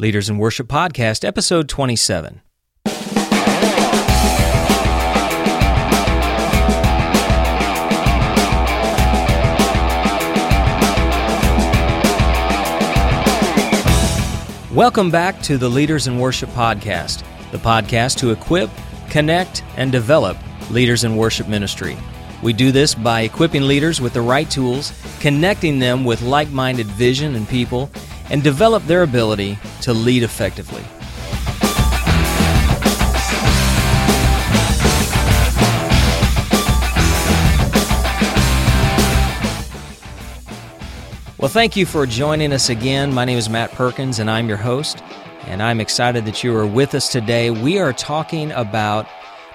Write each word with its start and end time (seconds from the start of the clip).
Leaders 0.00 0.30
in 0.30 0.38
Worship 0.38 0.66
Podcast, 0.66 1.26
episode 1.26 1.68
27. 1.68 2.40
Welcome 14.74 15.10
back 15.10 15.42
to 15.42 15.58
the 15.58 15.68
Leaders 15.68 16.06
in 16.06 16.18
Worship 16.18 16.48
Podcast, 16.50 17.22
the 17.50 17.58
podcast 17.58 18.16
to 18.20 18.30
equip, 18.30 18.70
connect, 19.10 19.62
and 19.76 19.92
develop 19.92 20.38
leaders 20.70 21.04
in 21.04 21.14
worship 21.14 21.46
ministry. 21.46 21.98
We 22.42 22.54
do 22.54 22.72
this 22.72 22.94
by 22.94 23.20
equipping 23.20 23.68
leaders 23.68 24.00
with 24.00 24.14
the 24.14 24.22
right 24.22 24.50
tools, 24.50 24.94
connecting 25.20 25.78
them 25.78 26.06
with 26.06 26.22
like 26.22 26.48
minded 26.48 26.86
vision 26.86 27.34
and 27.34 27.46
people, 27.46 27.90
and 28.30 28.42
develop 28.42 28.84
their 28.84 29.02
ability 29.02 29.58
to 29.82 29.92
lead 29.92 30.22
effectively. 30.22 30.84
Well, 41.38 41.48
thank 41.48 41.74
you 41.74 41.86
for 41.86 42.04
joining 42.04 42.52
us 42.52 42.68
again. 42.68 43.14
My 43.14 43.24
name 43.24 43.38
is 43.38 43.48
Matt 43.48 43.72
Perkins, 43.72 44.18
and 44.18 44.30
I'm 44.30 44.46
your 44.46 44.58
host. 44.58 45.02
And 45.46 45.62
I'm 45.62 45.80
excited 45.80 46.26
that 46.26 46.44
you 46.44 46.54
are 46.54 46.66
with 46.66 46.94
us 46.94 47.10
today. 47.10 47.50
We 47.50 47.78
are 47.78 47.94
talking 47.94 48.52
about 48.52 49.08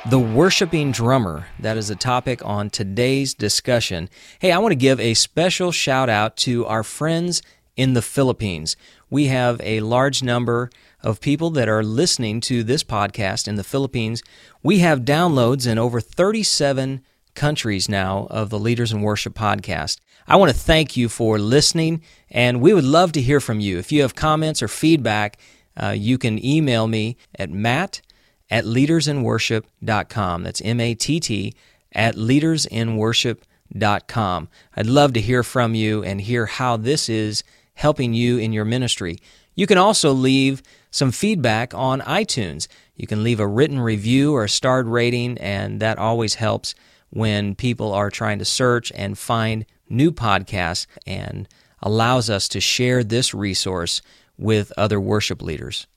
the 0.10 0.18
worshiping 0.18 0.92
drummer. 0.92 1.46
That 1.60 1.78
is 1.78 1.92
a 1.92 1.96
topic 1.96 2.44
on 2.44 2.72
today's 2.72 3.36
discussion. 3.36 4.10
Hey, 4.40 4.52
I 4.52 4.58
want 4.58 4.72
to 4.72 4.76
give 4.76 5.00
a 5.00 5.14
special 5.14 5.72
shout 5.72 6.10
out 6.10 6.38
to 6.38 6.66
our 6.66 6.84
friends 6.84 7.44
in 7.76 7.94
the 7.94 8.02
Philippines. 8.02 8.76
We 9.10 9.28
have 9.28 9.60
a 9.64 9.82
large 9.82 10.24
number 10.24 10.70
of 11.02 11.22
people 11.22 11.50
that 11.52 11.70
are 11.70 11.84
listening 11.84 12.42
to 12.42 12.64
this 12.64 12.84
podcast 12.84 13.48
in 13.48 13.56
the 13.56 13.64
Philippines. 13.64 14.24
We 14.64 14.80
have 14.80 15.02
downloads 15.02 15.68
in 15.68 15.78
over 15.78 16.02
37 16.02 17.02
countries 17.36 17.88
now 17.88 18.28
of 18.30 18.50
the 18.50 18.60
Leaders 18.60 18.92
in 18.92 19.02
Worship 19.02 19.36
podcast. 19.36 20.00
I 20.28 20.38
want 20.38 20.52
to 20.52 20.58
thank 20.58 20.98
you 20.98 21.10
for 21.10 21.38
listening, 21.38 22.02
and 22.32 22.60
we 22.62 22.74
would 22.74 22.84
love 22.84 23.12
to 23.12 23.22
hear 23.22 23.40
from 23.40 23.60
you. 23.60 23.78
If 23.78 23.92
you 23.92 24.02
have 24.02 24.16
comments 24.16 24.64
or 24.64 24.68
feedback, 24.68 25.38
uh, 25.82 25.94
you 25.96 26.18
can 26.18 26.44
email 26.44 26.88
me 26.88 27.16
at 27.38 27.52
matt 27.52 28.02
at 28.50 28.66
leadersinworship.com. 28.66 30.44
That's 30.44 30.62
M 30.62 30.80
A 30.80 30.96
T 30.96 31.20
T 31.20 31.54
at 31.92 32.16
leadersinworship.com. 32.16 34.50
I'd 34.76 34.88
love 34.88 35.14
to 35.14 35.22
hear 35.22 35.44
from 35.44 35.76
you 35.76 36.04
and 36.04 36.22
hear 36.22 36.48
how 36.48 36.78
this 36.78 37.08
is 37.10 37.44
helping 37.76 38.14
you 38.14 38.38
in 38.38 38.52
your 38.52 38.66
ministry. 38.66 39.20
You 39.54 39.68
can 39.68 39.78
also 39.78 40.12
leave 40.12 40.62
some 40.92 41.12
feedback 41.12 41.74
on 41.74 42.02
iTunes. 42.02 42.68
You 42.96 43.08
can 43.08 43.24
leave 43.24 43.40
a 43.40 43.48
written 43.48 43.80
review 43.80 44.34
or 44.34 44.44
a 44.46 44.50
starred 44.50 44.88
rating, 44.88 45.38
and 45.38 45.80
that 45.80 45.98
always 45.98 46.36
helps 46.36 46.76
when 47.10 47.56
people 47.56 47.94
are 47.94 48.10
trying 48.10 48.40
to 48.40 48.46
search 48.46 48.92
and 48.96 49.18
find 49.18 49.66
new 49.90 50.12
podcasts 50.12 50.88
and 51.06 51.48
allows 51.82 52.30
us 52.30 52.48
to 52.50 52.60
share 52.60 53.04
this 53.04 53.34
resource 53.34 54.02
with 54.38 54.74
other 54.78 55.00
worship 55.00 55.42
leaders. 55.42 55.88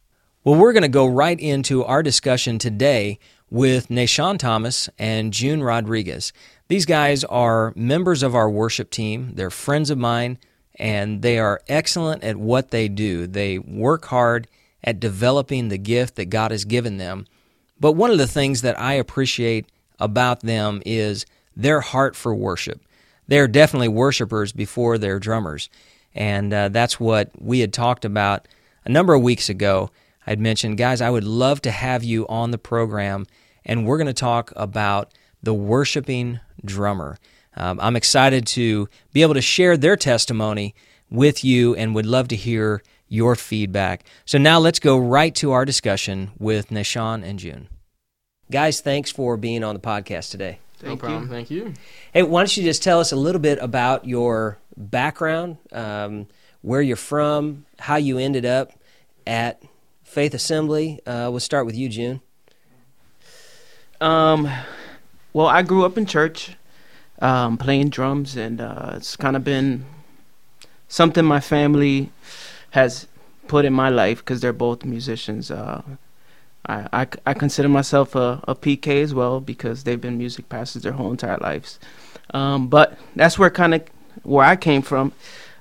Well, 0.45 0.55
we're 0.55 0.73
going 0.73 0.83
to 0.83 0.89
go 0.89 1.07
right 1.07 1.39
into 1.39 1.85
our 1.85 2.03
discussion 2.03 2.59
today 2.59 3.19
with 3.51 3.89
Nahshon 3.89 4.39
Thomas 4.39 4.89
and 4.99 5.33
Jun 5.33 5.63
Rodriguez. 5.63 6.33
These 6.69 6.87
guys 6.87 7.25
are 7.25 7.73
members 7.75 8.23
of 8.23 8.35
our 8.35 8.49
worship 8.49 8.91
team. 8.91 9.33
They're 9.35 9.51
friends 9.51 9.91
of 9.91 9.99
mine, 9.99 10.39
and 10.79 11.23
they 11.23 11.39
are 11.39 11.61
excellent 11.69 12.23
at 12.23 12.37
what 12.37 12.71
they 12.71 12.89
do. 12.89 13.27
They 13.27 13.59
work 13.59 14.07
hard 14.07 14.49
at 14.83 15.01
developing 15.01 15.69
the 15.69 15.79
gift 15.79 16.17
that 16.17 16.27
God 16.27 16.51
has 16.51 16.65
given 16.65 16.99
them. 16.99 17.27
But 17.81 17.93
one 17.93 18.11
of 18.11 18.19
the 18.19 18.27
things 18.27 18.63
that 18.63 18.79
I 18.79 18.95
appreciate 18.95 19.67
about 19.99 20.41
them 20.41 20.83
is 20.87 21.27
their 21.57 21.81
heart 21.81 22.15
for 22.15 22.35
worship 22.35 22.81
they're 23.29 23.47
definitely 23.47 23.89
worshipers 23.89 24.53
before 24.53 24.99
they're 24.99 25.21
drummers. 25.21 25.69
And 26.15 26.53
uh, 26.53 26.71
that's 26.71 26.99
what 26.99 27.31
we 27.39 27.61
had 27.61 27.73
talked 27.73 28.05
about 28.05 28.49
a 28.85 28.91
number 28.91 29.15
of 29.15 29.23
weeks 29.23 29.49
ago. 29.49 29.91
I'd 30.27 30.41
mentioned, 30.41 30.79
guys, 30.79 31.01
I 31.01 31.11
would 31.11 31.25
love 31.25 31.63
to 31.63 31.71
have 31.71 32.03
you 32.03 32.27
on 32.27 32.51
the 32.51 32.59
program, 32.59 33.27
and 33.65 33.87
we're 33.87 33.99
going 33.99 34.09
to 34.09 34.13
talk 34.13 34.53
about 34.57 35.13
the 35.43 35.55
worshiping 35.55 36.41
drummer. 36.65 37.19
Um, 37.59 37.79
I'm 37.83 37.97
excited 37.97 38.47
to 38.49 38.89
be 39.13 39.23
able 39.23 39.35
to 39.35 39.43
share 39.43 39.77
their 39.77 39.97
testimony 39.97 40.75
with 41.11 41.45
you 41.45 41.75
and 41.75 41.95
would 41.95 42.07
love 42.07 42.29
to 42.29 42.37
hear 42.37 42.83
your 43.09 43.35
feedback. 43.35 44.05
So 44.25 44.39
now 44.39 44.59
let's 44.59 44.79
go 44.79 44.97
right 44.97 45.35
to 45.37 45.53
our 45.53 45.65
discussion 45.65 46.31
with 46.39 46.69
Nahshon 46.69 47.25
and 47.25 47.39
Jun. 47.39 47.69
Guys, 48.51 48.81
thanks 48.81 49.11
for 49.11 49.37
being 49.37 49.65
on 49.65 49.75
the 49.75 49.81
podcast 49.81 50.31
today. 50.31 50.59
Thank 50.79 50.93
no 50.93 50.97
problem. 50.97 51.23
You. 51.25 51.29
Thank 51.29 51.51
you. 51.51 51.75
Hey, 52.13 52.23
why 52.23 52.41
don't 52.41 52.57
you 52.57 52.63
just 52.63 52.83
tell 52.83 53.01
us 53.01 53.13
a 53.13 53.17
little 53.17 53.41
bit 53.41 53.59
about 53.61 54.07
your 54.07 54.59
background, 54.77 55.57
um, 55.73 56.29
where 56.63 56.81
you're 56.81 56.97
from, 56.97 57.67
how 57.81 57.97
you 57.97 58.19
ended 58.19 58.47
up 58.47 58.73
at 59.27 59.63
Faith 60.05 60.35
Assembly? 60.35 61.01
Uh, 61.05 61.29
we'll 61.31 61.41
start 61.41 61.67
with 61.67 61.75
you, 61.75 61.89
Jun. 61.89 62.21
Um, 64.01 64.49
well, 65.33 65.47
I 65.47 65.63
grew 65.63 65.85
up 65.85 65.99
in 65.99 66.07
church, 66.07 66.57
um, 67.21 67.59
playing 67.59 67.91
drums, 67.91 68.37
and 68.37 68.61
uh, 68.61 68.93
it's 68.97 69.17
kind 69.17 69.37
of 69.37 69.45
been 69.45 69.85
something 70.89 71.25
my 71.25 71.41
family 71.41 72.11
has 72.71 73.07
put 73.47 73.65
in 73.65 73.73
my 73.73 73.89
life 73.89 74.19
because 74.19 74.41
they're 74.41 74.53
both 74.53 74.85
musicians. 74.85 75.51
Uh, 75.51 75.83
I, 76.67 76.87
I, 76.93 77.07
I 77.27 77.35
consider 77.35 77.69
myself 77.69 78.15
a, 78.15 78.43
a 78.47 78.55
PK 78.55 79.03
as 79.03 79.15
well 79.15 79.41
because 79.41 79.85
they've 79.85 80.01
been 80.01 80.19
music 80.19 80.49
pastors 80.49 80.83
their 80.83 80.93
whole 80.93 81.11
entire 81.11 81.39
lives. 81.39 81.79
Um, 82.35 82.69
but 82.69 82.99
that's 83.17 83.39
where 83.39 83.51
kind 83.51 83.75
of 83.75 83.83
where 84.23 84.45
I 84.45 84.57
came 84.57 84.83
from. 84.83 85.13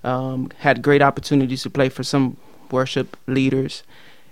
Um, 0.03 0.51
had 0.59 0.81
great 0.81 1.01
opportunities 1.01 1.63
to 1.63 1.69
play 1.69 1.89
for 1.89 2.03
some 2.03 2.37
worship 2.71 3.17
leaders, 3.27 3.83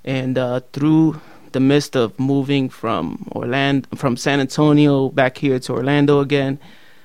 and 0.03 0.37
uh, 0.37 0.61
through 0.71 1.19
the 1.51 1.59
midst 1.59 1.95
of 1.95 2.17
moving 2.19 2.69
from 2.69 3.27
Orlando, 3.33 3.87
from 3.95 4.15
San 4.15 4.39
Antonio 4.39 5.09
back 5.09 5.37
here 5.37 5.59
to 5.59 5.73
Orlando 5.73 6.19
again, 6.19 6.59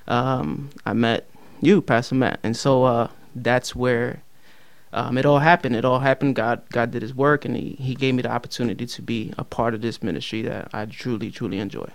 um, 0.08 0.70
I 0.84 0.92
met 0.92 1.28
you, 1.60 1.82
Pastor 1.82 2.14
Matt, 2.14 2.40
and 2.42 2.56
so 2.56 2.84
uh, 2.84 3.08
that's 3.34 3.74
where 3.74 4.22
um, 4.92 5.18
it 5.18 5.26
all 5.26 5.38
happened. 5.38 5.76
It 5.76 5.84
all 5.84 6.00
happened. 6.00 6.36
God, 6.36 6.62
God 6.70 6.90
did 6.90 7.02
His 7.02 7.14
work, 7.14 7.44
and 7.44 7.56
He 7.56 7.76
He 7.78 7.94
gave 7.94 8.14
me 8.14 8.22
the 8.22 8.30
opportunity 8.30 8.86
to 8.86 9.02
be 9.02 9.32
a 9.38 9.44
part 9.44 9.74
of 9.74 9.82
this 9.82 10.02
ministry 10.02 10.42
that 10.42 10.70
I 10.72 10.86
truly, 10.86 11.30
truly 11.30 11.58
enjoy. 11.58 11.88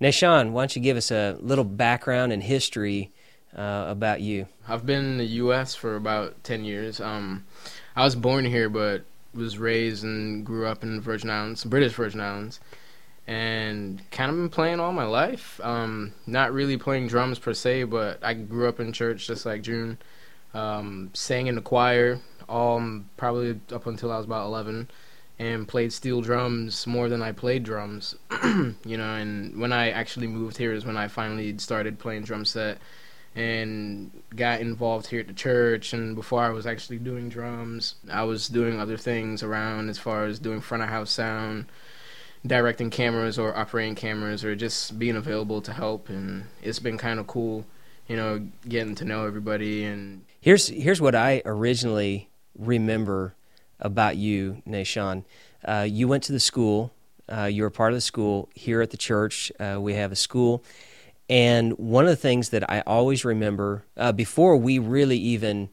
Now, 0.00 0.10
Sean, 0.10 0.52
why 0.52 0.62
don't 0.62 0.76
you 0.76 0.82
give 0.82 0.96
us 0.96 1.10
a 1.10 1.38
little 1.40 1.64
background 1.64 2.32
and 2.32 2.42
history 2.42 3.10
uh, 3.56 3.86
about 3.88 4.20
you? 4.20 4.46
I've 4.68 4.84
been 4.84 5.04
in 5.04 5.18
the 5.18 5.26
U.S. 5.26 5.74
for 5.74 5.96
about 5.96 6.42
ten 6.44 6.64
years. 6.64 7.00
Um, 7.00 7.44
I 7.96 8.04
was 8.04 8.16
born 8.16 8.44
here, 8.44 8.68
but 8.68 9.04
was 9.34 9.58
raised 9.58 10.04
and 10.04 10.44
grew 10.44 10.66
up 10.66 10.82
in 10.82 10.96
the 10.96 11.02
Virgin 11.02 11.30
Islands, 11.30 11.64
British 11.64 11.92
Virgin 11.94 12.20
Islands, 12.20 12.60
and 13.26 14.02
kind 14.10 14.30
of 14.30 14.36
been 14.36 14.48
playing 14.50 14.80
all 14.80 14.92
my 14.92 15.04
life. 15.04 15.60
Um, 15.62 16.12
not 16.26 16.52
really 16.52 16.76
playing 16.76 17.08
drums 17.08 17.38
per 17.38 17.54
se, 17.54 17.84
but 17.84 18.22
I 18.22 18.34
grew 18.34 18.68
up 18.68 18.80
in 18.80 18.92
church 18.92 19.26
just 19.26 19.46
like 19.46 19.62
Jun. 19.62 19.98
Um, 20.52 21.10
sang 21.14 21.48
in 21.48 21.56
the 21.56 21.60
choir, 21.60 22.20
all 22.48 23.00
probably 23.16 23.58
up 23.72 23.86
until 23.86 24.12
I 24.12 24.18
was 24.18 24.26
about 24.26 24.46
11 24.46 24.88
and 25.38 25.66
played 25.66 25.92
steel 25.92 26.20
drums 26.20 26.86
more 26.86 27.08
than 27.08 27.22
I 27.22 27.32
played 27.32 27.64
drums. 27.64 28.14
you 28.44 28.96
know, 28.96 29.14
and 29.14 29.58
when 29.60 29.72
I 29.72 29.90
actually 29.90 30.28
moved 30.28 30.56
here 30.56 30.72
is 30.72 30.84
when 30.84 30.96
I 30.96 31.08
finally 31.08 31.56
started 31.58 31.98
playing 31.98 32.22
drum 32.22 32.44
set 32.44 32.78
and 33.34 34.12
got 34.36 34.60
involved 34.60 35.08
here 35.08 35.20
at 35.20 35.26
the 35.26 35.32
church 35.32 35.92
and 35.92 36.14
before 36.14 36.40
I 36.40 36.50
was 36.50 36.66
actually 36.66 36.98
doing 36.98 37.28
drums, 37.28 37.96
I 38.10 38.22
was 38.22 38.48
doing 38.48 38.78
other 38.78 38.96
things 38.96 39.42
around 39.42 39.88
as 39.88 39.98
far 39.98 40.26
as 40.26 40.38
doing 40.38 40.60
front 40.60 40.84
of 40.84 40.88
house 40.88 41.10
sound, 41.10 41.66
directing 42.46 42.90
cameras 42.90 43.38
or 43.38 43.56
operating 43.56 43.94
cameras 43.94 44.44
or 44.44 44.54
just 44.54 44.98
being 44.98 45.16
available 45.16 45.60
to 45.62 45.72
help 45.72 46.08
and 46.08 46.44
it's 46.62 46.78
been 46.78 46.98
kind 46.98 47.18
of 47.18 47.26
cool, 47.26 47.64
you 48.06 48.16
know, 48.16 48.46
getting 48.68 48.94
to 48.94 49.04
know 49.04 49.26
everybody 49.26 49.84
and 49.84 50.24
Here's 50.44 50.68
here's 50.68 51.00
what 51.00 51.14
I 51.14 51.40
originally 51.46 52.28
remember 52.58 53.34
about 53.80 54.18
you, 54.18 54.60
Nahshon. 54.68 55.24
Uh, 55.64 55.86
you 55.88 56.06
went 56.06 56.22
to 56.24 56.32
the 56.32 56.40
school. 56.40 56.92
Uh, 57.32 57.44
you 57.44 57.62
were 57.62 57.70
part 57.70 57.92
of 57.92 57.96
the 57.96 58.02
school 58.02 58.50
here 58.54 58.82
at 58.82 58.90
the 58.90 58.98
church. 58.98 59.50
Uh, 59.58 59.78
we 59.80 59.94
have 59.94 60.12
a 60.12 60.16
school, 60.16 60.62
and 61.30 61.72
one 61.78 62.04
of 62.04 62.10
the 62.10 62.16
things 62.16 62.50
that 62.50 62.70
I 62.70 62.82
always 62.86 63.24
remember 63.24 63.86
uh, 63.96 64.12
before 64.12 64.58
we 64.58 64.78
really 64.78 65.16
even 65.16 65.70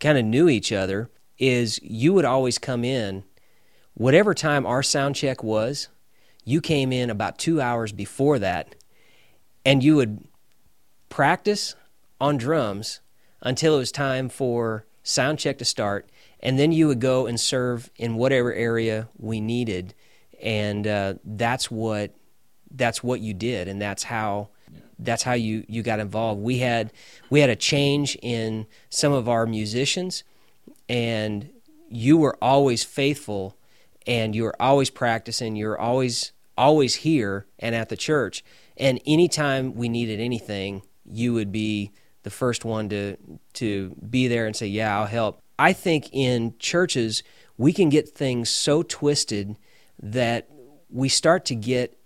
kind 0.00 0.18
of 0.18 0.24
knew 0.24 0.48
each 0.48 0.72
other 0.72 1.08
is 1.38 1.78
you 1.80 2.12
would 2.12 2.24
always 2.24 2.58
come 2.58 2.84
in, 2.84 3.22
whatever 3.94 4.34
time 4.34 4.66
our 4.66 4.82
sound 4.82 5.14
check 5.14 5.44
was. 5.44 5.86
You 6.50 6.60
came 6.60 6.92
in 6.92 7.10
about 7.10 7.38
two 7.38 7.60
hours 7.60 7.92
before 7.92 8.38
that, 8.40 8.74
and 9.64 9.84
you 9.84 9.96
would 9.96 10.24
practice 11.08 11.74
on 12.20 12.36
drums 12.36 13.00
until 13.40 13.76
it 13.76 13.78
was 13.78 13.92
time 13.92 14.28
for 14.28 14.84
sound 15.02 15.38
check 15.38 15.58
to 15.58 15.64
start 15.64 16.08
and 16.42 16.58
then 16.58 16.72
you 16.72 16.88
would 16.88 17.00
go 17.00 17.26
and 17.26 17.38
serve 17.38 17.90
in 17.96 18.14
whatever 18.14 18.52
area 18.52 19.08
we 19.18 19.40
needed, 19.40 19.94
and 20.42 20.86
uh, 20.86 21.14
that's 21.24 21.70
what 21.70 22.14
that's 22.70 23.02
what 23.02 23.20
you 23.20 23.34
did, 23.34 23.68
and 23.68 23.80
that's 23.80 24.04
how 24.04 24.48
that's 24.98 25.22
how 25.22 25.34
you 25.34 25.64
you 25.68 25.82
got 25.82 26.00
involved. 26.00 26.40
We 26.40 26.58
had 26.58 26.92
we 27.28 27.40
had 27.40 27.50
a 27.50 27.56
change 27.56 28.16
in 28.22 28.66
some 28.88 29.12
of 29.12 29.28
our 29.28 29.46
musicians, 29.46 30.24
and 30.88 31.50
you 31.90 32.16
were 32.16 32.36
always 32.42 32.82
faithful, 32.82 33.56
and 34.06 34.34
you 34.34 34.44
were 34.44 34.60
always 34.60 34.88
practicing. 34.88 35.56
you 35.56 35.66
were 35.66 35.78
always 35.78 36.32
always 36.60 36.96
here 36.96 37.46
and 37.58 37.74
at 37.74 37.88
the 37.88 37.96
church. 37.96 38.44
And 38.76 39.00
anytime 39.06 39.74
we 39.74 39.88
needed 39.88 40.20
anything, 40.20 40.82
you 41.04 41.32
would 41.32 41.50
be 41.50 41.92
the 42.22 42.30
first 42.30 42.64
one 42.64 42.88
to 42.90 43.16
to 43.54 43.96
be 44.08 44.28
there 44.28 44.46
and 44.46 44.54
say, 44.54 44.66
"Yeah, 44.66 44.98
I'll 44.98 45.06
help." 45.06 45.40
I 45.58 45.72
think 45.72 46.10
in 46.12 46.54
churches 46.58 47.22
we 47.56 47.72
can 47.72 47.88
get 47.88 48.08
things 48.08 48.48
so 48.48 48.82
twisted 48.82 49.56
that 50.02 50.48
we 50.90 51.08
start 51.08 51.44
to 51.46 51.54
get 51.54 51.98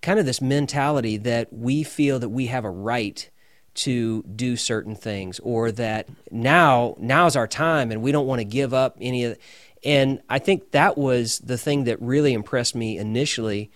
kind 0.00 0.18
of 0.18 0.26
this 0.26 0.40
mentality 0.40 1.16
that 1.16 1.52
we 1.52 1.82
feel 1.82 2.18
that 2.18 2.28
we 2.28 2.46
have 2.46 2.64
a 2.64 2.70
right 2.70 3.30
to 3.74 4.22
do 4.24 4.56
certain 4.56 4.94
things 4.94 5.38
or 5.40 5.72
that 5.72 6.08
now 6.30 6.94
now's 6.98 7.36
our 7.36 7.46
time 7.46 7.90
and 7.90 8.02
we 8.02 8.12
don't 8.12 8.26
want 8.26 8.40
to 8.40 8.44
give 8.44 8.74
up 8.74 8.96
any 9.00 9.24
of 9.24 9.38
and 9.84 10.20
I 10.28 10.38
think 10.38 10.70
that 10.72 10.96
was 10.96 11.38
the 11.38 11.58
thing 11.58 11.84
that 11.84 12.00
really 12.00 12.32
impressed 12.32 12.74
me 12.74 12.98
initially 12.98 13.70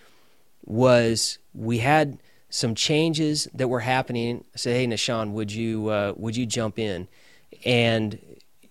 was 0.65 1.37
we 1.53 1.79
had 1.79 2.19
some 2.49 2.75
changes 2.75 3.47
that 3.53 3.67
were 3.67 3.81
happening. 3.81 4.43
I 4.53 4.57
said, 4.57 4.75
"Hey, 4.75 4.87
Nahshon, 4.87 5.31
would 5.31 5.51
you 5.51 5.89
uh, 5.89 6.13
would 6.15 6.35
you 6.35 6.45
jump 6.45 6.79
in?" 6.79 7.07
And 7.65 8.19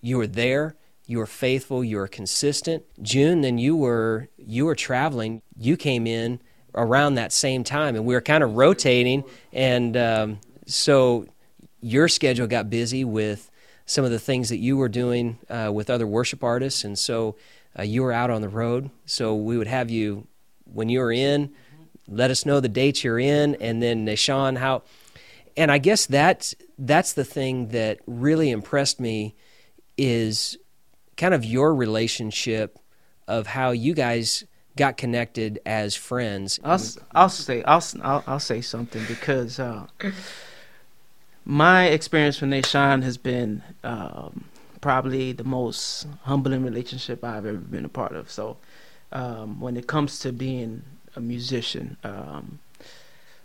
you 0.01 0.17
were 0.17 0.27
there. 0.27 0.75
You 1.05 1.19
were 1.19 1.27
faithful. 1.27 1.83
You 1.83 1.97
were 1.97 2.07
consistent. 2.07 2.83
Jun, 3.01 3.41
then 3.41 3.57
you 3.57 3.75
were 3.75 4.29
you 4.37 4.65
were 4.65 4.75
traveling. 4.75 5.41
You 5.55 5.77
came 5.77 6.07
in 6.07 6.39
around 6.75 7.15
that 7.15 7.31
same 7.31 7.63
time, 7.63 7.95
and 7.95 8.05
we 8.05 8.13
were 8.13 8.21
kind 8.21 8.43
of 8.43 8.55
rotating. 8.55 9.23
And 9.53 9.95
um, 9.95 10.39
so 10.65 11.27
your 11.81 12.07
schedule 12.07 12.47
got 12.47 12.69
busy 12.69 13.03
with 13.03 13.49
some 13.87 14.05
of 14.05 14.11
the 14.11 14.19
things 14.19 14.49
that 14.49 14.57
you 14.57 14.77
were 14.77 14.89
doing 14.89 15.39
uh, 15.49 15.71
with 15.73 15.89
other 15.89 16.05
worship 16.05 16.43
artists, 16.43 16.83
and 16.83 16.99
so 16.99 17.35
uh, 17.77 17.81
you 17.81 18.03
were 18.03 18.13
out 18.13 18.29
on 18.29 18.41
the 18.41 18.49
road. 18.49 18.91
So 19.05 19.35
we 19.35 19.57
would 19.57 19.67
have 19.67 19.89
you 19.89 20.27
when 20.65 20.89
you 20.89 20.99
were 20.99 21.11
in 21.11 21.53
let 22.07 22.31
us 22.31 22.45
know 22.45 22.59
the 22.59 22.69
dates 22.69 23.03
you're 23.03 23.19
in, 23.19 23.55
and 23.55 23.81
then 23.81 24.05
Nahshon 24.05 24.57
how. 24.57 24.83
And 25.55 25.71
I 25.71 25.77
guess 25.77 26.05
that's 26.05 26.55
that's 26.77 27.13
the 27.13 27.25
thing 27.25 27.69
that 27.69 27.99
really 28.05 28.51
impressed 28.51 28.99
me 28.99 29.35
is 29.97 30.57
kind 31.15 31.33
of 31.33 31.43
your 31.43 31.73
relationship 31.73 32.77
of 33.27 33.47
how 33.47 33.71
you 33.71 33.93
guys 33.93 34.45
got 34.75 34.95
connected 34.97 35.59
as 35.65 35.95
friends. 35.95 36.59
I'll 36.63 36.79
I'll 37.13 37.29
say 37.29 37.63
I'll 37.63 37.83
I'll, 38.03 38.23
I'll 38.27 38.39
say 38.39 38.61
something 38.61 39.03
because 39.07 39.59
uh, 39.59 39.87
my 41.49 41.85
experience 41.87 42.41
with 42.41 42.49
Nahshon 42.49 43.03
has 43.03 43.17
been 43.17 43.63
um, 43.83 44.43
probably 44.81 45.31
the 45.31 45.45
most 45.45 46.05
humbling 46.23 46.63
relationship 46.63 47.23
I've 47.23 47.45
ever 47.45 47.57
been 47.57 47.85
a 47.85 47.89
part 47.89 48.13
of. 48.13 48.29
So 48.29 48.57
um, 49.13 49.61
when 49.61 49.77
it 49.77 49.87
comes 49.87 50.19
to 50.19 50.33
being 50.33 50.83
a 51.15 51.21
musician. 51.21 51.97
Um, 52.03 52.59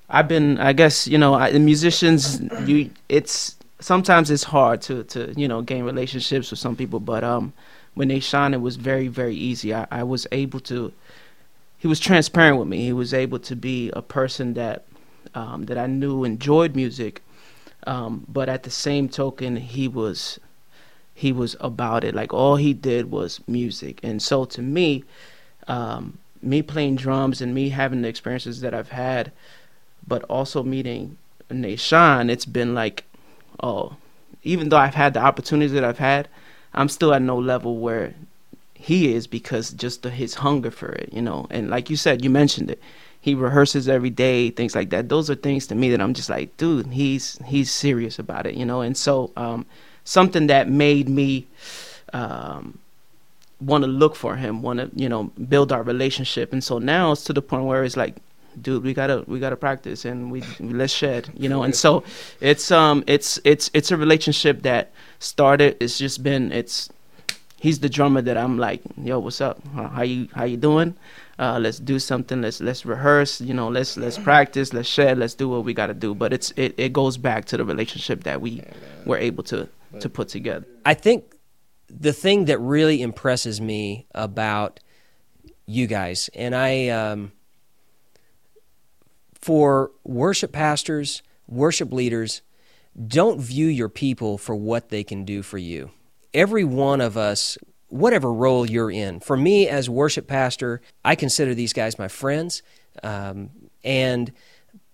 I've 0.08 0.28
been, 0.28 0.58
I 0.58 0.72
guess, 0.75 1.08
you 1.08 1.16
know, 1.16 1.34
I, 1.34 1.50
musicians, 1.52 2.40
you, 2.66 2.90
it's 3.08 3.56
sometimes 3.81 4.31
it's 4.31 4.44
hard 4.44 4.81
to 4.82 5.02
to 5.05 5.32
you 5.37 5.48
know 5.48 5.62
gain 5.62 5.84
relationships 5.84 6.50
with 6.50 6.60
some 6.60 6.76
people, 6.76 7.00
but 7.00 7.25
um, 7.25 7.52
when 7.94 8.08
they 8.08 8.20
it 8.55 8.60
was 8.60 8.76
very 8.76 9.08
very 9.08 9.34
easy. 9.34 9.75
I, 9.75 9.87
I 9.90 10.02
was 10.02 10.26
able 10.31 10.60
to. 10.60 10.93
He 11.78 11.88
was 11.88 11.98
transparent 11.98 12.58
with 12.58 12.69
me. 12.69 12.84
He 12.84 12.93
was 12.93 13.12
able 13.12 13.40
to 13.40 13.56
be 13.56 13.90
a 13.90 14.02
person 14.02 14.55
that 14.55 14.84
um, 15.34 15.64
that 15.66 15.78
I 15.78 15.87
knew 15.87 16.25
enjoyed 16.25 16.76
music, 16.76 17.22
um, 17.87 18.25
but 18.29 18.49
at 18.49 18.62
the 18.62 18.70
same 18.70 19.08
token, 19.08 19.56
he 19.56 19.88
was 19.88 20.38
he 21.14 21.32
was 21.32 21.56
about 21.61 22.05
it. 22.05 22.14
Like 22.14 22.32
all 22.32 22.56
he 22.56 22.73
did 22.73 23.11
was 23.11 23.40
music, 23.46 24.00
and 24.02 24.23
so 24.23 24.44
to 24.46 24.62
me, 24.62 25.05
um, 25.69 26.19
me 26.40 26.62
playing 26.62 26.96
drums 26.96 27.40
and 27.40 27.55
me 27.55 27.69
having 27.69 28.02
the 28.02 28.08
experiences 28.08 28.61
that 28.61 28.75
I've 28.75 28.90
had, 28.90 29.32
but 30.06 30.25
also 30.25 30.62
meeting 30.62 31.17
Nahshon, 31.50 32.31
it's 32.31 32.44
been 32.46 32.75
like, 32.75 33.05
oh, 33.62 33.96
even 34.43 34.69
though 34.69 34.79
I've 34.79 34.94
had 34.94 35.14
the 35.14 35.20
opportunities 35.20 35.73
that 35.73 35.84
I've 35.84 35.99
had, 35.99 36.29
I'm 36.75 36.88
still 36.88 37.14
at 37.14 37.23
no 37.23 37.38
level 37.38 37.76
where 37.79 38.14
he 38.75 39.14
is 39.14 39.26
because 39.26 39.70
just 39.70 40.02
the, 40.02 40.11
his 40.11 40.34
hunger 40.34 40.70
for 40.70 40.90
it, 40.90 41.12
you 41.12 41.23
know. 41.23 41.46
And 41.50 41.70
like 41.70 41.90
you 41.90 41.96
said, 41.96 42.25
you 42.25 42.31
mentioned 42.31 42.70
it. 42.70 42.82
He 43.22 43.36
rehearses 43.36 43.88
every 43.88 44.10
day, 44.10 44.50
things 44.50 44.74
like 44.74 44.90
that. 44.90 45.08
Those 45.08 45.30
are 45.30 45.36
things 45.36 45.69
to 45.69 45.76
me 45.76 45.90
that 45.90 46.00
I'm 46.00 46.12
just 46.12 46.28
like, 46.28 46.56
dude, 46.56 46.88
he's 46.88 47.38
he's 47.46 47.70
serious 47.70 48.19
about 48.19 48.46
it, 48.46 48.54
you 48.56 48.66
know. 48.66 48.80
And 48.80 48.96
so, 48.96 49.30
um, 49.36 49.64
something 50.04 50.48
that 50.48 50.69
made 50.69 51.08
me 51.08 51.46
um, 52.12 52.80
want 53.60 53.84
to 53.84 53.88
look 53.88 54.16
for 54.16 54.34
him, 54.34 54.60
want 54.60 54.80
to 54.80 54.90
you 55.00 55.08
know 55.08 55.30
build 55.48 55.70
our 55.70 55.84
relationship. 55.84 56.52
And 56.52 56.64
so 56.64 56.78
now 56.78 57.12
it's 57.12 57.22
to 57.24 57.32
the 57.32 57.40
point 57.40 57.64
where 57.64 57.84
it's 57.84 57.96
like, 57.96 58.16
dude, 58.60 58.82
we 58.82 58.92
gotta 58.92 59.22
we 59.28 59.38
gotta 59.38 59.56
practice 59.56 60.04
and 60.04 60.32
we 60.32 60.42
let's 60.58 60.92
shed, 60.92 61.30
you 61.36 61.48
know. 61.48 61.62
And 61.62 61.76
so 61.76 62.02
it's 62.40 62.72
um 62.72 63.04
it's 63.06 63.38
it's 63.44 63.70
it's 63.72 63.92
a 63.92 63.96
relationship 63.96 64.62
that 64.62 64.90
started. 65.20 65.76
It's 65.78 65.96
just 65.96 66.24
been 66.24 66.50
it's 66.50 66.90
he's 67.60 67.78
the 67.78 67.88
drummer 67.88 68.20
that 68.22 68.36
I'm 68.36 68.58
like, 68.58 68.82
yo, 69.00 69.20
what's 69.20 69.40
up? 69.40 69.64
How 69.74 70.02
you 70.02 70.28
how 70.34 70.42
you 70.42 70.56
doing? 70.56 70.96
Uh, 71.42 71.58
let's 71.58 71.80
do 71.80 71.98
something. 71.98 72.40
Let's 72.40 72.60
let's 72.60 72.86
rehearse. 72.86 73.40
You 73.40 73.52
know, 73.52 73.66
let's 73.66 73.96
let's 73.96 74.16
practice. 74.16 74.72
Let's 74.72 74.88
share 74.88 75.16
Let's 75.16 75.34
do 75.34 75.48
what 75.48 75.64
we 75.64 75.74
got 75.74 75.88
to 75.88 75.94
do. 75.94 76.14
But 76.14 76.32
it's 76.32 76.52
it, 76.56 76.72
it 76.78 76.92
goes 76.92 77.16
back 77.16 77.46
to 77.46 77.56
the 77.56 77.64
relationship 77.64 78.22
that 78.22 78.40
we 78.40 78.62
were 79.04 79.18
able 79.18 79.42
to 79.44 79.68
to 79.98 80.08
put 80.08 80.28
together. 80.28 80.64
I 80.86 80.94
think 80.94 81.34
the 81.88 82.12
thing 82.12 82.44
that 82.44 82.60
really 82.60 83.02
impresses 83.02 83.60
me 83.60 84.06
about 84.14 84.78
you 85.66 85.88
guys, 85.88 86.30
and 86.32 86.54
I, 86.54 86.88
um, 86.88 87.32
for 89.34 89.90
worship 90.04 90.52
pastors, 90.52 91.24
worship 91.48 91.92
leaders, 91.92 92.42
don't 93.04 93.40
view 93.40 93.66
your 93.66 93.88
people 93.88 94.38
for 94.38 94.54
what 94.54 94.90
they 94.90 95.02
can 95.02 95.24
do 95.24 95.42
for 95.42 95.58
you. 95.58 95.90
Every 96.32 96.62
one 96.62 97.00
of 97.00 97.16
us, 97.16 97.58
whatever 97.92 98.32
role 98.32 98.68
you're 98.68 98.90
in, 98.90 99.20
for 99.20 99.36
me 99.36 99.68
as 99.68 99.88
worship 99.88 100.26
pastor, 100.26 100.80
I 101.04 101.14
consider 101.14 101.54
these 101.54 101.72
guys 101.72 101.98
my 101.98 102.08
friends, 102.08 102.62
um, 103.02 103.50
and 103.84 104.32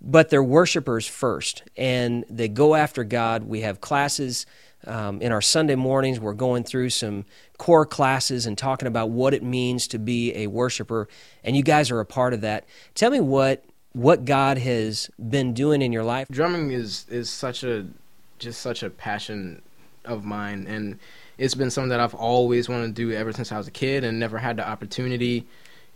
but 0.01 0.31
they're 0.31 0.43
worshipers 0.43 1.07
first, 1.07 1.63
and 1.77 2.25
they 2.29 2.49
go 2.49 2.75
after 2.75 3.05
God. 3.05 3.45
We 3.45 3.63
have 3.63 3.81
classes 3.81 4.47
um, 4.87 5.21
in 5.21 5.33
our 5.33 5.41
Sunday 5.41 5.75
mornings, 5.75 6.21
we're 6.21 6.35
going 6.35 6.63
through 6.63 6.91
some 6.91 7.25
core 7.59 7.85
classes 7.85 8.47
and 8.47 8.57
talking 8.57 8.87
about 8.87 9.11
what 9.11 9.35
it 9.35 9.43
means 9.43 9.89
to 9.89 9.99
be 9.99 10.35
a 10.35 10.47
worshiper, 10.47 11.09
and 11.43 11.57
you 11.57 11.63
guys 11.63 11.91
are 11.91 12.01
a 12.01 12.07
part 12.07 12.33
of 12.33 12.43
that. 12.43 12.65
Tell 12.95 13.11
me 13.11 13.21
what 13.21 13.65
what 13.93 14.25
God 14.25 14.59
has 14.59 15.11
been 15.19 15.55
doing 15.55 15.83
in 15.83 15.93
your 15.93 16.05
life. 16.05 16.29
Drumming 16.31 16.71
is 16.71 17.07
is 17.09 17.29
such 17.29 17.65
a 17.65 17.87
just 18.39 18.61
such 18.61 18.83
a 18.83 18.91
passion 18.91 19.63
of 20.05 20.25
mine, 20.25 20.67
and 20.69 20.99
it's 21.39 21.55
been 21.55 21.71
something 21.71 21.91
that 21.91 22.01
I've 22.01 22.15
always 22.15 22.69
wanted 22.69 22.89
to 22.89 22.93
do 22.93 23.13
ever 23.13 23.33
since 23.33 23.51
I 23.53 23.57
was 23.57 23.69
a 23.69 23.73
kid, 23.73 24.05
and 24.05 24.19
never 24.19 24.39
had 24.39 24.57
the 24.57 24.69
opportunity 24.69 25.47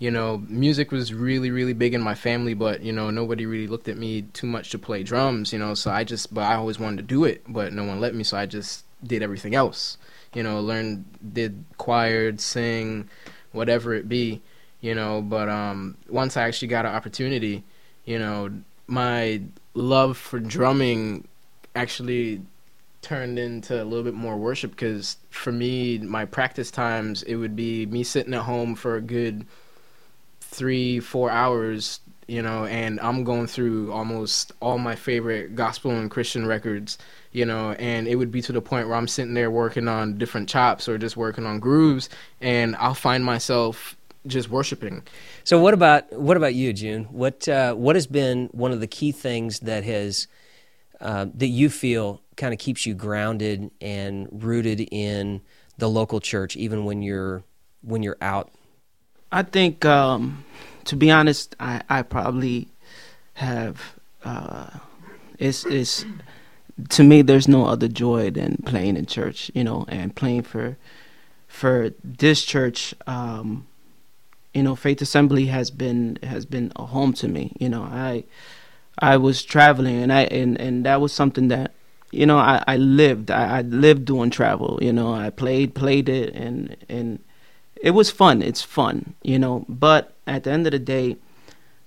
you 0.02 0.10
know, 0.10 0.42
music 0.48 0.90
was 0.90 1.14
really, 1.14 1.52
really 1.52 1.74
big 1.74 1.94
in 1.94 2.00
my 2.02 2.16
family, 2.16 2.54
but 2.54 2.82
you 2.82 2.92
know, 2.92 3.10
nobody 3.10 3.46
really 3.46 3.68
looked 3.68 3.86
at 3.86 3.96
me 3.96 4.22
too 4.32 4.48
much 4.48 4.70
to 4.70 4.78
play 4.78 5.04
drums, 5.04 5.52
you 5.52 5.60
know. 5.60 5.74
So 5.74 5.92
I 5.92 6.02
just, 6.02 6.34
but 6.34 6.40
I 6.40 6.56
always 6.56 6.80
wanted 6.80 6.96
to 6.96 7.02
do 7.04 7.22
it, 7.22 7.44
but 7.46 7.72
no 7.72 7.84
one 7.84 8.00
let 8.00 8.12
me, 8.12 8.24
so 8.24 8.36
I 8.36 8.46
just 8.46 8.84
did 9.04 9.22
everything 9.22 9.54
else, 9.54 9.98
you 10.34 10.42
know, 10.42 10.60
learned, 10.60 11.04
did 11.32 11.64
choir, 11.78 12.36
sing, 12.36 13.08
whatever 13.52 13.94
it 13.94 14.08
be, 14.08 14.42
you 14.80 14.92
know. 14.92 15.22
But 15.22 15.48
um, 15.48 15.96
once 16.08 16.36
I 16.36 16.48
actually 16.48 16.66
got 16.66 16.84
an 16.84 16.96
opportunity, 16.96 17.62
you 18.04 18.18
know, 18.18 18.50
my 18.88 19.40
love 19.74 20.16
for 20.16 20.40
drumming 20.40 21.28
actually 21.76 22.42
turned 23.02 23.38
into 23.38 23.82
a 23.82 23.84
little 23.84 24.04
bit 24.04 24.14
more 24.14 24.36
worship 24.36 24.70
because 24.70 25.16
for 25.30 25.52
me, 25.52 25.98
my 25.98 26.24
practice 26.24 26.70
times, 26.70 27.22
it 27.24 27.34
would 27.34 27.54
be 27.54 27.84
me 27.86 28.04
sitting 28.04 28.32
at 28.32 28.42
home 28.42 28.74
for 28.74 28.96
a 28.96 29.00
good 29.00 29.44
three, 30.40 31.00
four 31.00 31.30
hours, 31.30 32.00
you 32.28 32.40
know, 32.40 32.64
and 32.66 33.00
I'm 33.00 33.24
going 33.24 33.46
through 33.46 33.92
almost 33.92 34.52
all 34.60 34.78
my 34.78 34.94
favorite 34.94 35.56
gospel 35.56 35.90
and 35.90 36.10
Christian 36.10 36.46
records, 36.46 36.96
you 37.32 37.44
know, 37.44 37.72
and 37.72 38.06
it 38.06 38.16
would 38.16 38.30
be 38.30 38.40
to 38.42 38.52
the 38.52 38.62
point 38.62 38.86
where 38.86 38.96
I'm 38.96 39.08
sitting 39.08 39.34
there 39.34 39.50
working 39.50 39.88
on 39.88 40.18
different 40.18 40.48
chops 40.48 40.88
or 40.88 40.98
just 40.98 41.16
working 41.16 41.44
on 41.44 41.58
grooves, 41.58 42.08
and 42.40 42.76
I'll 42.76 42.94
find 42.94 43.24
myself 43.24 43.96
just 44.26 44.48
worshiping. 44.48 45.02
So 45.42 45.60
what 45.60 45.74
about 45.74 46.12
what 46.12 46.36
about 46.36 46.54
you, 46.54 46.72
Jun? 46.72 47.04
What 47.04 47.48
uh, 47.48 47.74
what 47.74 47.96
has 47.96 48.06
been 48.06 48.48
one 48.52 48.70
of 48.70 48.80
the 48.80 48.86
key 48.86 49.10
things 49.10 49.60
that 49.60 49.82
has 49.84 50.28
uh, 51.02 51.26
that 51.34 51.48
you 51.48 51.68
feel 51.68 52.22
kind 52.36 52.54
of 52.54 52.58
keeps 52.58 52.86
you 52.86 52.94
grounded 52.94 53.70
and 53.80 54.28
rooted 54.30 54.80
in 54.90 55.42
the 55.78 55.88
local 55.88 56.20
church, 56.20 56.56
even 56.56 56.84
when 56.84 57.02
you're 57.02 57.42
when 57.82 58.02
you're 58.02 58.18
out? 58.20 58.50
I 59.30 59.42
think, 59.42 59.84
um, 59.84 60.44
to 60.84 60.96
be 60.96 61.10
honest, 61.10 61.56
I, 61.58 61.82
I 61.88 62.02
probably 62.02 62.68
have. 63.34 63.94
Uh, 64.24 64.70
it's 65.38 65.64
it's 65.66 66.04
to 66.90 67.02
me. 67.02 67.22
There's 67.22 67.48
no 67.48 67.66
other 67.66 67.88
joy 67.88 68.30
than 68.30 68.58
playing 68.64 68.96
in 68.96 69.06
church, 69.06 69.50
you 69.54 69.64
know, 69.64 69.84
and 69.88 70.14
playing 70.14 70.42
for 70.42 70.76
for 71.48 71.90
this 72.04 72.44
church. 72.44 72.94
Um, 73.06 73.66
you 74.54 74.62
know, 74.62 74.76
Faith 74.76 75.00
Assembly 75.02 75.46
has 75.46 75.70
been 75.70 76.18
has 76.22 76.46
been 76.46 76.72
a 76.76 76.86
home 76.86 77.12
to 77.14 77.26
me. 77.28 77.56
You 77.58 77.68
know, 77.70 77.82
I 77.82 78.24
I 78.98 79.16
was 79.16 79.42
traveling 79.42 80.02
and 80.02 80.12
I 80.12 80.22
and 80.24 80.60
and 80.60 80.86
that 80.86 81.00
was 81.00 81.12
something 81.12 81.48
that 81.48 81.72
you 82.10 82.26
know 82.26 82.38
I 82.38 82.62
I 82.66 82.76
lived. 82.76 83.30
I, 83.30 83.58
I 83.58 83.60
lived 83.62 84.04
doing 84.04 84.30
travel. 84.30 84.78
You 84.82 84.92
know, 84.92 85.12
I 85.12 85.30
played 85.30 85.74
played 85.74 86.08
it 86.08 86.34
and 86.34 86.76
and 86.88 87.18
it 87.76 87.92
was 87.92 88.10
fun. 88.10 88.42
It's 88.42 88.62
fun. 88.62 89.14
You 89.22 89.38
know, 89.38 89.64
but 89.68 90.12
at 90.26 90.44
the 90.44 90.50
end 90.50 90.66
of 90.66 90.72
the 90.72 90.78
day, 90.78 91.16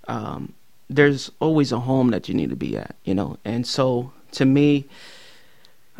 um, 0.07 0.53
there's 0.89 1.31
always 1.39 1.71
a 1.71 1.79
home 1.79 2.09
that 2.11 2.27
you 2.27 2.35
need 2.35 2.49
to 2.49 2.55
be 2.55 2.77
at. 2.77 2.95
You 3.03 3.15
know, 3.15 3.37
and 3.45 3.65
so 3.65 4.11
to 4.31 4.45
me 4.45 4.87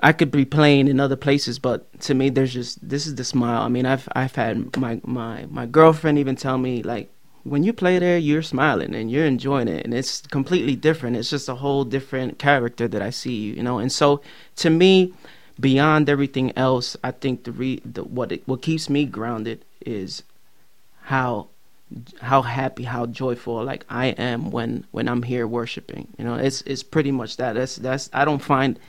I 0.02 0.12
could 0.12 0.30
be 0.30 0.46
playing 0.46 0.88
in 0.88 1.00
other 1.00 1.16
places, 1.16 1.58
but 1.58 2.00
to 2.02 2.14
me, 2.14 2.30
there's 2.30 2.54
just 2.54 2.88
this 2.88 3.08
is 3.08 3.16
the 3.16 3.24
smile. 3.24 3.62
I 3.62 3.70
mean, 3.70 3.86
I've 3.86 4.08
I've 4.14 4.36
had 4.36 4.76
my 4.78 5.00
my 5.06 5.46
my 5.50 5.66
girlfriend 5.66 6.20
even 6.20 6.36
tell 6.36 6.58
me 6.58 6.84
like, 6.84 7.10
when 7.46 7.64
you 7.64 7.74
play 7.74 8.00
there, 8.00 8.18
you're 8.18 8.42
smiling 8.42 8.96
and 8.96 9.10
you're 9.12 9.26
enjoying 9.26 9.68
it, 9.68 9.86
and 9.86 9.94
it's 9.94 10.22
completely 10.22 10.76
different. 10.76 11.16
It's 11.16 11.30
just 11.30 11.48
a 11.48 11.56
whole 11.56 11.86
different 11.86 12.40
character 12.40 12.88
that 12.88 13.02
I 13.04 13.12
see 13.12 13.36
you, 13.36 13.62
know. 13.62 13.78
And 13.78 13.92
so, 13.92 14.22
to 14.58 14.72
me, 14.72 15.14
beyond 15.60 16.10
everything 16.10 16.52
else, 16.58 16.98
I 17.04 17.12
think 17.12 17.44
the 17.44 17.52
re 17.52 17.82
the, 17.86 18.04
what 18.04 18.32
it, 18.32 18.48
what 18.48 18.64
keeps 18.64 18.90
me 18.90 19.06
grounded 19.06 19.64
is 19.86 20.24
how 21.04 21.50
how 22.20 22.42
happy, 22.42 22.84
how 22.84 23.06
joyful 23.06 23.64
like 23.64 23.86
I 23.90 24.08
am 24.08 24.50
when 24.50 24.86
when 24.90 25.08
I'm 25.08 25.22
here 25.22 25.46
worshiping. 25.46 26.08
You 26.18 26.26
know, 26.26 26.36
it's 26.36 26.62
it's 26.62 26.82
pretty 26.82 27.12
much 27.12 27.38
that. 27.38 27.54
That's 27.54 27.76
that's 27.76 28.10
I 28.12 28.26
don't 28.26 28.42
find 28.42 28.80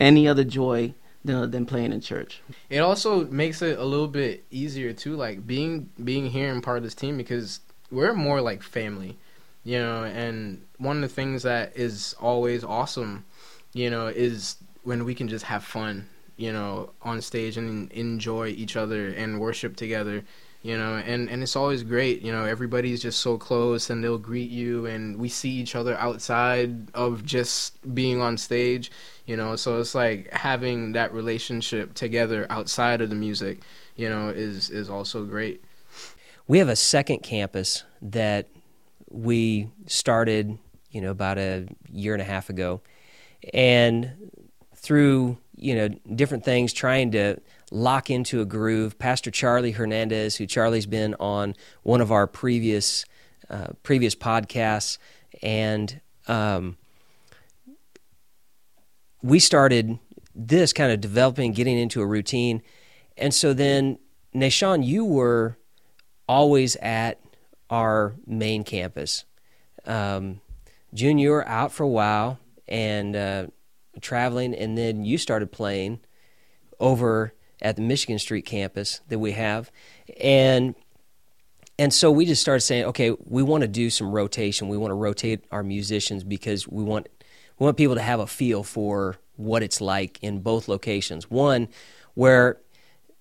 any 0.00 0.26
other 0.26 0.44
joy 0.44 0.94
than 1.22 1.50
than 1.50 1.66
playing 1.66 1.92
in 1.92 2.00
church. 2.00 2.40
It 2.70 2.78
also 2.78 3.26
makes 3.26 3.60
it 3.60 3.78
a 3.78 3.84
little 3.84 4.08
bit 4.08 4.44
easier 4.50 4.94
too, 4.94 5.16
like 5.16 5.46
being 5.46 5.90
being 6.02 6.30
here 6.30 6.50
and 6.50 6.62
part 6.62 6.78
of 6.78 6.82
this 6.82 6.94
team 6.94 7.18
because 7.18 7.60
we're 7.90 8.14
more 8.14 8.40
like 8.40 8.62
family, 8.62 9.16
you 9.64 9.78
know. 9.78 10.04
And 10.04 10.62
one 10.78 10.96
of 10.96 11.02
the 11.02 11.14
things 11.14 11.42
that 11.42 11.76
is 11.76 12.14
always 12.20 12.64
awesome, 12.64 13.24
you 13.72 13.90
know, 13.90 14.06
is 14.06 14.56
when 14.82 15.04
we 15.04 15.14
can 15.14 15.28
just 15.28 15.44
have 15.44 15.64
fun, 15.64 16.08
you 16.36 16.52
know, 16.52 16.90
on 17.02 17.20
stage 17.20 17.56
and 17.56 17.90
enjoy 17.92 18.48
each 18.48 18.76
other 18.76 19.08
and 19.08 19.40
worship 19.40 19.76
together 19.76 20.24
you 20.66 20.76
know 20.76 20.96
and 20.96 21.30
and 21.30 21.44
it's 21.44 21.54
always 21.54 21.84
great 21.84 22.22
you 22.22 22.32
know 22.32 22.44
everybody's 22.44 23.00
just 23.00 23.20
so 23.20 23.38
close 23.38 23.88
and 23.88 24.02
they'll 24.02 24.18
greet 24.18 24.50
you 24.50 24.84
and 24.86 25.16
we 25.16 25.28
see 25.28 25.50
each 25.50 25.76
other 25.76 25.96
outside 25.98 26.92
of 26.92 27.24
just 27.24 27.78
being 27.94 28.20
on 28.20 28.36
stage 28.36 28.90
you 29.26 29.36
know 29.36 29.54
so 29.54 29.78
it's 29.78 29.94
like 29.94 30.28
having 30.32 30.90
that 30.90 31.14
relationship 31.14 31.94
together 31.94 32.48
outside 32.50 33.00
of 33.00 33.10
the 33.10 33.14
music 33.14 33.60
you 33.94 34.08
know 34.10 34.28
is 34.28 34.68
is 34.70 34.90
also 34.90 35.24
great 35.24 35.62
we 36.46 36.58
have 36.58 36.68
a 36.68 36.76
second 36.76 37.20
campus 37.22 37.84
that 38.00 38.48
we 39.10 39.70
started 39.86 40.58
you 40.90 41.00
know 41.00 41.10
about 41.10 41.38
a 41.38 41.66
year 41.90 42.12
and 42.12 42.22
a 42.22 42.24
half 42.24 42.50
ago 42.50 42.80
and 43.52 44.30
through 44.74 45.38
you 45.56 45.74
know 45.74 45.88
different 46.14 46.44
things 46.44 46.72
trying 46.72 47.10
to 47.10 47.36
lock 47.70 48.10
into 48.10 48.40
a 48.40 48.44
groove. 48.44 48.98
Pastor 48.98 49.30
Charlie 49.30 49.72
Hernandez, 49.72 50.36
who 50.36 50.46
Charlie's 50.46 50.86
been 50.86 51.14
on 51.18 51.54
one 51.82 52.00
of 52.00 52.12
our 52.12 52.26
previous 52.26 53.04
uh, 53.50 53.68
previous 53.82 54.14
podcasts, 54.14 54.98
and 55.42 56.00
um, 56.28 56.76
we 59.22 59.38
started 59.38 59.98
this 60.34 60.72
kind 60.72 60.92
of 60.92 61.00
developing, 61.00 61.52
getting 61.52 61.78
into 61.78 62.00
a 62.00 62.06
routine, 62.06 62.62
and 63.16 63.32
so 63.32 63.52
then 63.52 63.98
Nahshon, 64.34 64.84
you 64.84 65.04
were 65.04 65.58
always 66.28 66.76
at 66.76 67.20
our 67.70 68.14
main 68.26 68.64
campus. 68.64 69.24
Um, 69.84 70.40
Jun, 70.94 71.18
you 71.18 71.30
were 71.30 71.46
out 71.46 71.72
for 71.72 71.82
a 71.82 71.88
while 71.88 72.38
and 72.68 73.14
uh, 73.14 73.46
traveling, 74.00 74.54
and 74.54 74.76
then 74.76 75.04
you 75.04 75.18
started 75.18 75.52
playing 75.52 76.00
over 76.80 77.32
at 77.62 77.76
the 77.76 77.82
Michigan 77.82 78.18
Street 78.18 78.44
campus 78.44 79.00
that 79.08 79.18
we 79.18 79.32
have, 79.32 79.70
and 80.20 80.74
and 81.78 81.92
so 81.92 82.10
we 82.10 82.24
just 82.24 82.40
started 82.40 82.62
saying, 82.62 82.84
okay, 82.86 83.14
we 83.24 83.42
want 83.42 83.60
to 83.60 83.68
do 83.68 83.90
some 83.90 84.10
rotation. 84.10 84.68
We 84.68 84.78
want 84.78 84.92
to 84.92 84.96
rotate 84.96 85.44
our 85.50 85.62
musicians 85.62 86.24
because 86.24 86.66
we 86.66 86.82
want 86.82 87.08
we 87.58 87.64
want 87.64 87.76
people 87.76 87.94
to 87.94 88.02
have 88.02 88.20
a 88.20 88.26
feel 88.26 88.62
for 88.62 89.16
what 89.36 89.62
it's 89.62 89.80
like 89.80 90.18
in 90.22 90.40
both 90.40 90.68
locations. 90.68 91.30
One 91.30 91.68
where 92.14 92.58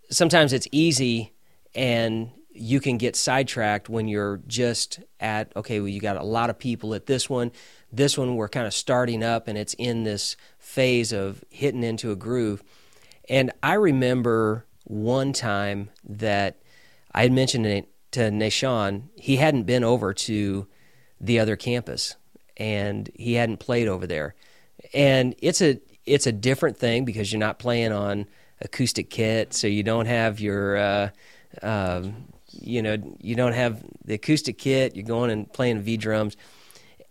sometimes 0.10 0.54
it's 0.54 0.68
easy 0.72 1.34
and 1.74 2.32
you 2.56 2.80
can 2.80 2.98
get 2.98 3.16
sidetracked 3.16 3.90
when 3.90 4.08
you're 4.08 4.40
just 4.48 5.00
at 5.20 5.52
okay 5.56 5.80
well 5.80 5.90
you 5.90 6.00
got 6.00 6.18
a 6.18 6.24
lot 6.24 6.50
of 6.50 6.58
people 6.58 6.94
at 6.94 7.06
this 7.06 7.30
one. 7.30 7.52
This 7.92 8.18
one 8.18 8.36
we're 8.36 8.50
kind 8.50 8.68
of 8.68 8.74
starting 8.74 9.24
up 9.24 9.48
and 9.48 9.58
it's 9.58 9.74
in 9.76 10.04
this 10.04 10.36
phase 10.58 11.12
of 11.12 11.44
hitting 11.50 11.84
into 11.84 12.12
a 12.12 12.16
groove. 12.16 12.64
And 13.30 13.52
I 13.64 13.74
remember 13.74 14.66
one 14.84 15.34
time 15.34 15.90
that 16.04 16.60
I 17.12 17.24
had 17.24 17.32
mentioned 17.32 17.66
it 17.66 17.88
to 18.12 18.30
Nahshon, 18.32 19.10
he 19.16 19.38
hadn't 19.38 19.64
been 19.64 19.84
over 19.84 20.14
to 20.14 20.68
the 21.20 21.40
other 21.40 21.56
campus 21.56 22.16
and 22.58 23.10
he 23.16 23.34
hadn't 23.34 23.58
played 23.58 23.88
over 23.88 24.08
there. 24.08 24.36
And 24.94 25.36
it's 25.40 25.62
a 25.62 25.80
it's 26.06 26.28
a 26.28 26.32
different 26.32 26.78
thing 26.78 27.04
because 27.04 27.32
you're 27.32 27.40
not 27.40 27.60
playing 27.60 27.92
on 27.92 28.28
acoustic 28.62 29.10
kit, 29.10 29.54
so 29.54 29.68
you 29.68 29.84
don't 29.84 30.06
have 30.06 30.40
your 30.40 30.78
uh, 30.78 31.10
um, 31.62 32.28
you 32.56 32.82
know 32.82 32.98
you 33.20 33.36
don't 33.36 33.54
have 33.54 33.84
the 34.04 34.16
acoustic 34.16 34.58
kit. 34.58 34.96
You're 34.96 35.06
going 35.06 35.32
and 35.32 35.52
playing 35.52 35.82
V 35.82 35.98
drums. 35.98 36.38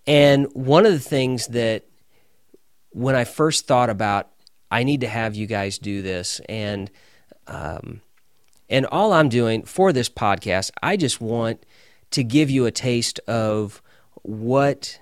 And 0.07 0.49
one 0.53 0.85
of 0.85 0.93
the 0.93 0.99
things 0.99 1.47
that 1.49 1.85
when 2.91 3.15
I 3.15 3.25
first 3.25 3.67
thought 3.67 3.91
about 3.91 4.31
I 4.75 4.83
need 4.83 5.03
to 5.03 5.09
have 5.09 5.37
you 5.37 5.47
guys 5.47 5.79
do 5.79 6.03
this. 6.03 6.41
And, 6.49 6.91
um, 7.47 8.01
and 8.69 8.87
all 8.87 9.13
I'm 9.13 9.29
doing 9.29 9.63
for 9.63 9.93
this 9.93 10.09
podcast, 10.09 10.73
I 10.83 10.97
just 10.97 11.21
want 11.21 11.65
to 12.11 12.25
give 12.25 12.51
you 12.51 12.67
a 12.67 12.73
taste 12.73 13.21
of 13.29 13.81
what, 14.23 14.99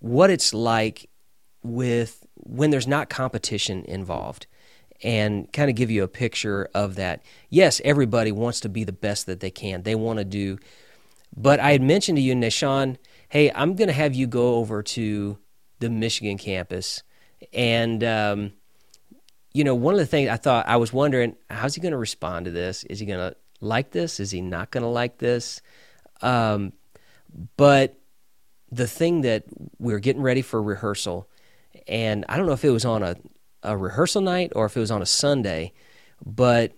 what 0.00 0.30
it's 0.30 0.52
like 0.52 1.08
with 1.62 2.26
when 2.34 2.70
there's 2.70 2.88
not 2.88 3.08
competition 3.08 3.84
involved 3.84 4.48
and 5.02 5.52
kind 5.52 5.68
of 5.68 5.76
give 5.76 5.90
you 5.90 6.02
a 6.02 6.08
picture 6.08 6.68
of 6.74 6.94
that. 6.96 7.22
Yes, 7.50 7.80
everybody 7.84 8.32
wants 8.32 8.60
to 8.60 8.68
be 8.68 8.84
the 8.84 8.92
best 8.92 9.26
that 9.26 9.40
they 9.40 9.50
can. 9.50 9.82
They 9.82 9.94
want 9.94 10.18
to 10.18 10.24
do, 10.24 10.58
but 11.36 11.60
I 11.60 11.72
had 11.72 11.82
mentioned 11.82 12.16
to 12.16 12.22
you, 12.22 12.34
Nahshon, 12.34 12.96
hey, 13.28 13.50
I'm 13.54 13.74
going 13.74 13.88
to 13.88 13.94
have 13.94 14.14
you 14.14 14.26
go 14.26 14.56
over 14.56 14.82
to 14.82 15.38
the 15.80 15.90
Michigan 15.90 16.38
campus 16.38 17.02
and 17.52 18.04
um, 18.04 18.52
you 19.52 19.64
know, 19.64 19.74
one 19.74 19.94
of 19.94 20.00
the 20.00 20.06
things 20.06 20.30
I 20.30 20.36
thought 20.36 20.66
I 20.68 20.76
was 20.76 20.92
wondering, 20.92 21.36
how's 21.50 21.74
he 21.74 21.80
going 21.80 21.92
to 21.92 21.98
respond 21.98 22.46
to 22.46 22.50
this? 22.50 22.84
Is 22.84 23.00
he 23.00 23.06
going 23.06 23.18
to 23.18 23.36
like 23.60 23.90
this? 23.90 24.20
Is 24.20 24.30
he 24.30 24.40
not 24.40 24.70
going 24.70 24.82
to 24.82 24.88
like 24.88 25.18
this? 25.18 25.60
Um, 26.22 26.72
but 27.56 27.98
the 28.70 28.86
thing 28.86 29.22
that 29.22 29.44
we 29.78 29.92
are 29.92 29.98
getting 29.98 30.22
ready 30.22 30.42
for 30.42 30.62
rehearsal, 30.62 31.28
and 31.86 32.24
I 32.28 32.36
don't 32.36 32.46
know 32.46 32.52
if 32.52 32.64
it 32.64 32.70
was 32.70 32.84
on 32.84 33.02
a, 33.02 33.16
a 33.62 33.76
rehearsal 33.76 34.20
night 34.20 34.52
or 34.54 34.66
if 34.66 34.76
it 34.76 34.80
was 34.80 34.90
on 34.90 35.02
a 35.02 35.06
Sunday, 35.06 35.72
but 36.24 36.72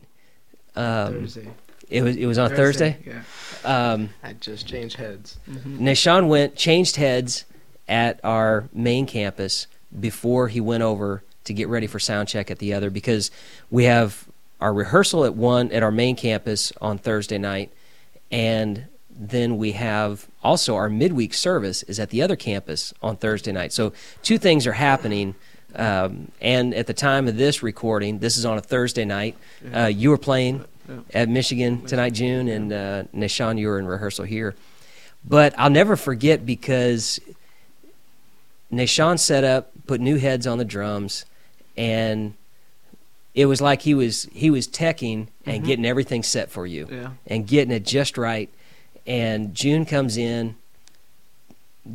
um, 0.76 1.20
Thursday. 1.20 1.50
It 1.88 2.02
was 2.02 2.16
it 2.16 2.26
was 2.26 2.38
on 2.38 2.50
Thursday. 2.50 2.92
Thursday? 2.92 3.22
Yeah. 3.64 3.92
Um, 3.92 4.10
I 4.22 4.32
just 4.32 4.66
changed 4.66 4.96
heads. 4.96 5.38
Mm-hmm. 5.48 5.86
Nahshon 5.86 6.28
went 6.28 6.56
changed 6.56 6.96
heads 6.96 7.44
at 7.88 8.20
our 8.24 8.68
main 8.72 9.06
campus 9.06 9.66
before 9.98 10.48
he 10.48 10.60
went 10.60 10.82
over 10.82 11.22
to 11.44 11.52
get 11.52 11.68
ready 11.68 11.86
for 11.86 11.98
sound 11.98 12.28
check 12.28 12.50
at 12.50 12.58
the 12.58 12.72
other 12.72 12.90
because 12.90 13.30
we 13.70 13.84
have 13.84 14.26
our 14.60 14.72
rehearsal 14.72 15.24
at 15.24 15.34
one 15.34 15.70
at 15.72 15.82
our 15.82 15.90
main 15.90 16.16
campus 16.16 16.72
on 16.80 16.96
Thursday 16.98 17.38
night, 17.38 17.70
and 18.30 18.86
then 19.10 19.58
we 19.58 19.72
have 19.72 20.26
also 20.42 20.74
our 20.74 20.88
midweek 20.88 21.34
service 21.34 21.82
is 21.84 22.00
at 22.00 22.10
the 22.10 22.22
other 22.22 22.34
campus 22.34 22.92
on 23.02 23.16
Thursday 23.16 23.52
night. 23.52 23.72
So 23.72 23.92
two 24.22 24.38
things 24.38 24.66
are 24.66 24.72
happening. 24.72 25.34
Um, 25.74 26.30
and 26.40 26.74
at 26.74 26.86
the 26.86 26.94
time 26.94 27.26
of 27.28 27.36
this 27.36 27.62
recording, 27.62 28.18
this 28.20 28.36
is 28.36 28.44
on 28.44 28.58
a 28.58 28.60
Thursday 28.60 29.04
night. 29.04 29.36
Uh, 29.74 29.86
you 29.86 30.10
were 30.10 30.18
playing 30.18 30.64
at 31.12 31.28
Michigan 31.28 31.82
tonight, 31.86 32.10
Jun, 32.14 32.48
and 32.48 32.72
uh, 32.72 33.02
Nahshon, 33.14 33.58
you 33.58 33.68
were 33.68 33.78
in 33.78 33.86
rehearsal 33.86 34.24
here. 34.24 34.54
But 35.24 35.54
I'll 35.58 35.70
never 35.70 35.96
forget 35.96 36.44
because 36.44 37.18
Nahshon 38.72 39.18
set 39.18 39.44
up, 39.44 39.70
put 39.86 40.00
new 40.00 40.16
heads 40.16 40.46
on 40.46 40.58
the 40.58 40.64
drums, 40.64 41.24
and 41.76 42.34
it 43.34 43.46
was 43.46 43.60
like 43.60 43.82
he 43.82 43.94
was 43.94 44.28
he 44.32 44.50
was 44.50 44.68
teching 44.68 45.28
and 45.46 45.62
Mhm. 45.62 45.66
getting 45.66 45.86
everything 45.86 46.22
set 46.22 46.50
for 46.50 46.66
you 46.66 46.86
Yeah. 46.90 47.10
and 47.26 47.46
getting 47.46 47.72
it 47.74 47.84
just 47.84 48.16
right. 48.18 48.48
And 49.06 49.54
Jun 49.54 49.84
comes 49.84 50.16
in, 50.16 50.54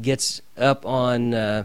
gets 0.01 0.41
up 0.57 0.85
on, 0.85 1.33
uh, 1.33 1.63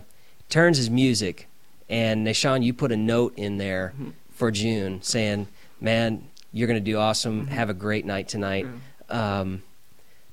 turns 0.48 0.76
his 0.78 0.88
music, 0.90 1.48
and 1.94 2.26
Nahshon, 2.26 2.64
you 2.64 2.72
put 2.74 2.90
a 2.90 2.96
note 2.96 3.34
in 3.36 3.58
there 3.58 3.92
Mhm. 3.98 4.12
for 4.34 4.50
Jun 4.50 5.00
saying, 5.02 5.46
"Man, 5.80 6.24
you're 6.52 6.66
going 6.66 6.82
to 6.84 6.90
do 6.92 6.98
awesome. 6.98 7.46
Mhm. 7.46 7.50
Have 7.50 7.70
a 7.70 7.74
great 7.74 8.04
night 8.04 8.26
tonight." 8.28 8.66
Yeah. 9.08 9.40
Um, 9.40 9.62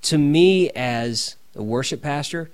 to 0.03 0.17
me, 0.17 0.71
as 0.71 1.35
a 1.55 1.61
worship 1.61 2.01
pastor, 2.01 2.49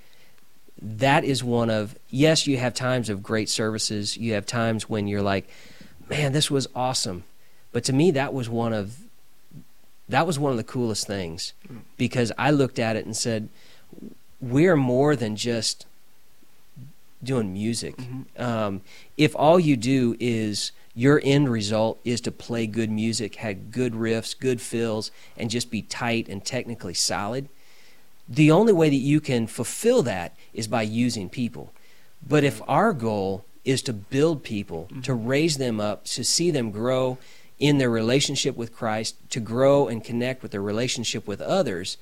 that 0.82 1.24
is 1.24 1.44
one 1.44 1.70
of 1.70 1.96
yes, 2.10 2.48
you 2.48 2.58
have 2.58 2.74
times 2.74 3.10
of 3.10 3.24
great 3.24 3.50
services. 3.50 4.18
You 4.18 4.34
have 4.34 4.46
times 4.46 4.90
when 4.90 5.08
you're 5.08 5.22
like, 5.22 5.48
"Man, 6.10 6.34
this 6.34 6.52
was 6.52 6.68
awesome," 6.76 7.24
but 7.72 7.84
to 7.86 7.94
me, 7.94 8.12
that 8.12 8.34
was 8.34 8.50
one 8.50 8.74
of 8.74 8.98
that 10.10 10.26
was 10.28 10.40
one 10.40 10.52
of 10.52 10.58
the 10.58 10.64
coolest 10.64 11.06
things 11.06 11.52
Mm. 11.68 11.80
because 11.98 12.32
I 12.38 12.50
looked 12.52 12.80
at 12.80 12.96
it 12.96 13.06
and 13.06 13.16
said, 13.16 13.50
"We're 14.42 14.78
more 14.78 15.16
than 15.18 15.36
just 15.36 15.86
doing 17.24 17.54
music. 17.54 17.96
Mhm. 17.98 18.26
Um, 18.40 18.82
if 19.18 19.36
all 19.36 19.60
you 19.60 19.76
do 19.76 20.16
is 20.20 20.72
your 20.94 21.22
end 21.24 21.50
result 21.50 22.00
is 22.04 22.22
to 22.22 22.32
play 22.32 22.68
good 22.68 22.90
music, 22.90 23.36
have 23.36 23.72
good 23.72 23.94
riffs, 23.94 24.38
good 24.38 24.62
fills, 24.62 25.12
and 25.36 25.50
just 25.50 25.70
be 25.70 25.82
tight 25.82 26.28
and 26.28 26.44
technically 26.44 26.94
solid, 26.94 27.50
the 28.28 28.52
only 28.52 28.74
way 28.74 28.90
that 28.90 28.96
you 28.96 29.20
can 29.20 29.48
fulfill 29.48 30.04
that 30.04 30.36
is 30.54 30.68
by 30.68 30.82
using 30.82 31.30
people. 31.30 31.72
But 32.28 32.44
if 32.44 32.62
our 32.68 32.94
goal 32.94 33.46
is 33.64 33.82
to 33.84 33.94
build 33.94 34.44
people, 34.44 34.88
to 35.04 35.14
raise 35.14 35.58
them 35.58 35.80
up, 35.80 36.06
to 36.06 36.24
see 36.24 36.52
them 36.52 36.72
grow 36.72 37.18
in 37.60 37.78
their 37.78 37.90
relationship 37.90 38.56
with 38.56 38.74
Christ, 38.74 39.16
to 39.32 39.40
grow 39.40 39.88
and 39.88 40.04
connect 40.04 40.42
with 40.42 40.52
their 40.52 40.62
relationship 40.62 41.28
with 41.28 41.42
others, 41.42 41.98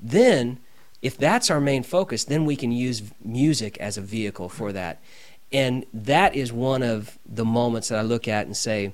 then 0.00 0.58
if 1.02 1.18
that's 1.18 1.50
our 1.50 1.60
main 1.60 1.82
focus, 1.82 2.24
then 2.24 2.44
we 2.44 2.56
can 2.56 2.70
use 2.70 3.02
music 3.22 3.76
as 3.78 3.98
a 3.98 4.00
vehicle 4.00 4.48
for 4.48 4.72
that. 4.72 5.00
And 5.52 5.84
that 5.92 6.34
is 6.34 6.52
one 6.52 6.82
of 6.82 7.18
the 7.26 7.44
moments 7.44 7.88
that 7.88 7.98
I 7.98 8.02
look 8.02 8.26
at 8.26 8.46
and 8.46 8.56
say, 8.56 8.92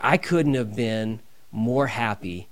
I 0.00 0.16
couldn't 0.16 0.54
have 0.54 0.74
been 0.74 1.20
more 1.50 1.88
happy 1.88 2.48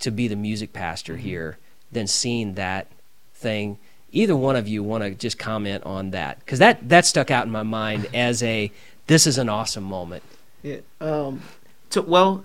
to 0.00 0.10
be 0.10 0.28
the 0.28 0.36
music 0.36 0.72
pastor 0.72 1.16
here 1.16 1.58
than 1.92 2.06
seeing 2.06 2.54
that 2.54 2.88
thing. 3.34 3.78
Either 4.12 4.36
one 4.36 4.56
of 4.56 4.68
you 4.68 4.82
want 4.82 5.04
to 5.04 5.10
just 5.10 5.38
comment 5.38 5.82
on 5.84 6.10
that 6.10 6.38
because 6.40 6.58
that 6.58 6.88
that 6.88 7.04
stuck 7.04 7.30
out 7.30 7.46
in 7.46 7.52
my 7.52 7.62
mind 7.62 8.08
as 8.14 8.42
a 8.42 8.70
this 9.06 9.26
is 9.26 9.38
an 9.38 9.48
awesome 9.48 9.84
moment. 9.84 10.22
Yeah. 10.62 10.78
Um. 11.00 11.42
To, 11.90 12.02
well, 12.02 12.44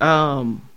um, 0.00 0.68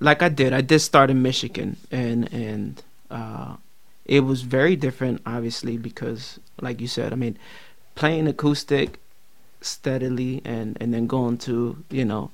like 0.00 0.22
I 0.22 0.28
did, 0.28 0.52
I 0.52 0.62
did 0.62 0.80
start 0.80 1.10
in 1.10 1.22
Michigan, 1.22 1.76
and 1.90 2.32
and 2.32 2.82
uh, 3.10 3.56
it 4.06 4.20
was 4.20 4.42
very 4.42 4.74
different, 4.76 5.22
obviously, 5.26 5.76
because, 5.76 6.40
like 6.60 6.80
you 6.80 6.88
said, 6.88 7.12
I 7.12 7.16
mean, 7.16 7.38
playing 7.94 8.26
acoustic 8.26 8.98
steadily, 9.60 10.40
and 10.44 10.76
and 10.80 10.92
then 10.92 11.06
going 11.06 11.38
to 11.38 11.84
you 11.90 12.04
know 12.04 12.30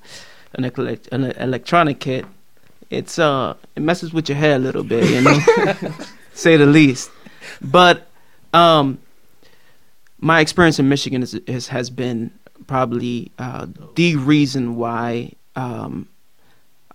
an, 0.53 0.63
elect- 0.63 1.09
an 1.11 1.25
electronic 1.25 1.99
kit, 1.99 2.25
it's 2.89 3.19
uh 3.19 3.53
it 3.75 3.81
messes 3.81 4.13
with 4.13 4.29
your 4.29 4.37
head 4.37 4.57
a 4.57 4.63
little 4.63 4.83
bit, 4.83 5.09
you 5.09 5.21
know, 5.21 5.39
say 6.33 6.55
the 6.55 6.65
least. 6.65 7.11
But 7.61 8.07
um, 8.53 8.99
my 10.19 10.39
experience 10.39 10.79
in 10.79 10.87
Michigan 10.89 11.21
is, 11.21 11.33
is 11.33 11.67
has 11.67 11.89
been 11.89 12.31
probably 12.65 13.31
uh, 13.37 13.67
the 13.95 14.15
reason 14.15 14.75
why 14.77 15.33
um, 15.55 16.07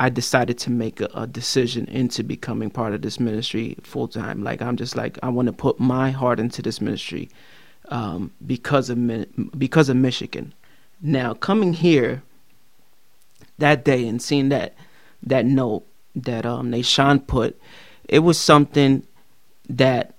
I 0.03 0.09
decided 0.09 0.59
to 0.59 0.71
make 0.73 1.01
a, 1.01 1.09
a 1.15 1.29
decision 1.29 1.87
into 1.87 2.25
becoming 2.25 2.71
part 2.71 2.93
of 2.93 3.03
this 3.03 3.21
ministry 3.21 3.77
full 3.85 4.09
time. 4.09 4.43
Like 4.43 4.61
I'm 4.61 4.77
just 4.77 4.97
like 4.97 5.17
I 5.23 5.29
want 5.29 5.47
to 5.47 5.53
put 5.53 5.79
my 5.79 6.11
heart 6.11 6.41
into 6.41 6.61
this 6.61 6.81
ministry 6.81 7.31
um, 7.89 8.33
because 8.45 8.91
of 8.91 8.99
because 9.57 9.89
of 9.89 9.97
Michigan. 9.97 10.55
Now 11.01 11.35
coming 11.35 11.73
here 11.73 12.25
that 13.59 13.85
day 13.85 14.09
and 14.09 14.21
seeing 14.21 14.49
that 14.49 14.75
that 15.23 15.47
note 15.47 15.87
that 16.17 16.45
um 16.47 16.73
Nahshon 16.73 17.25
put, 17.25 17.57
it 18.09 18.19
was 18.19 18.41
something 18.41 19.07
that 19.69 20.17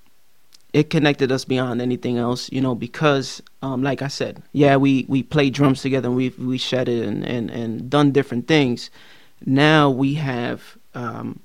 it 0.72 0.90
connected 0.90 1.30
us 1.30 1.44
beyond 1.44 1.82
anything 1.82 2.18
else, 2.18 2.50
you 2.54 2.62
know, 2.62 2.74
because 2.74 3.42
um, 3.62 3.84
like 3.84 4.02
I 4.02 4.08
said, 4.08 4.44
yeah, 4.54 4.78
we, 4.78 5.06
we 5.10 5.24
played 5.24 5.54
drums 5.54 5.82
together 5.82 6.08
and 6.08 6.16
we 6.16 6.30
we 6.30 6.58
shedded 6.58 7.04
and, 7.04 7.26
and, 7.26 7.52
and 7.52 7.90
done 7.90 8.14
different 8.14 8.48
things. 8.48 8.90
Now 9.46 9.90
we 9.90 10.16
have 10.16 10.78
um, 10.94 11.42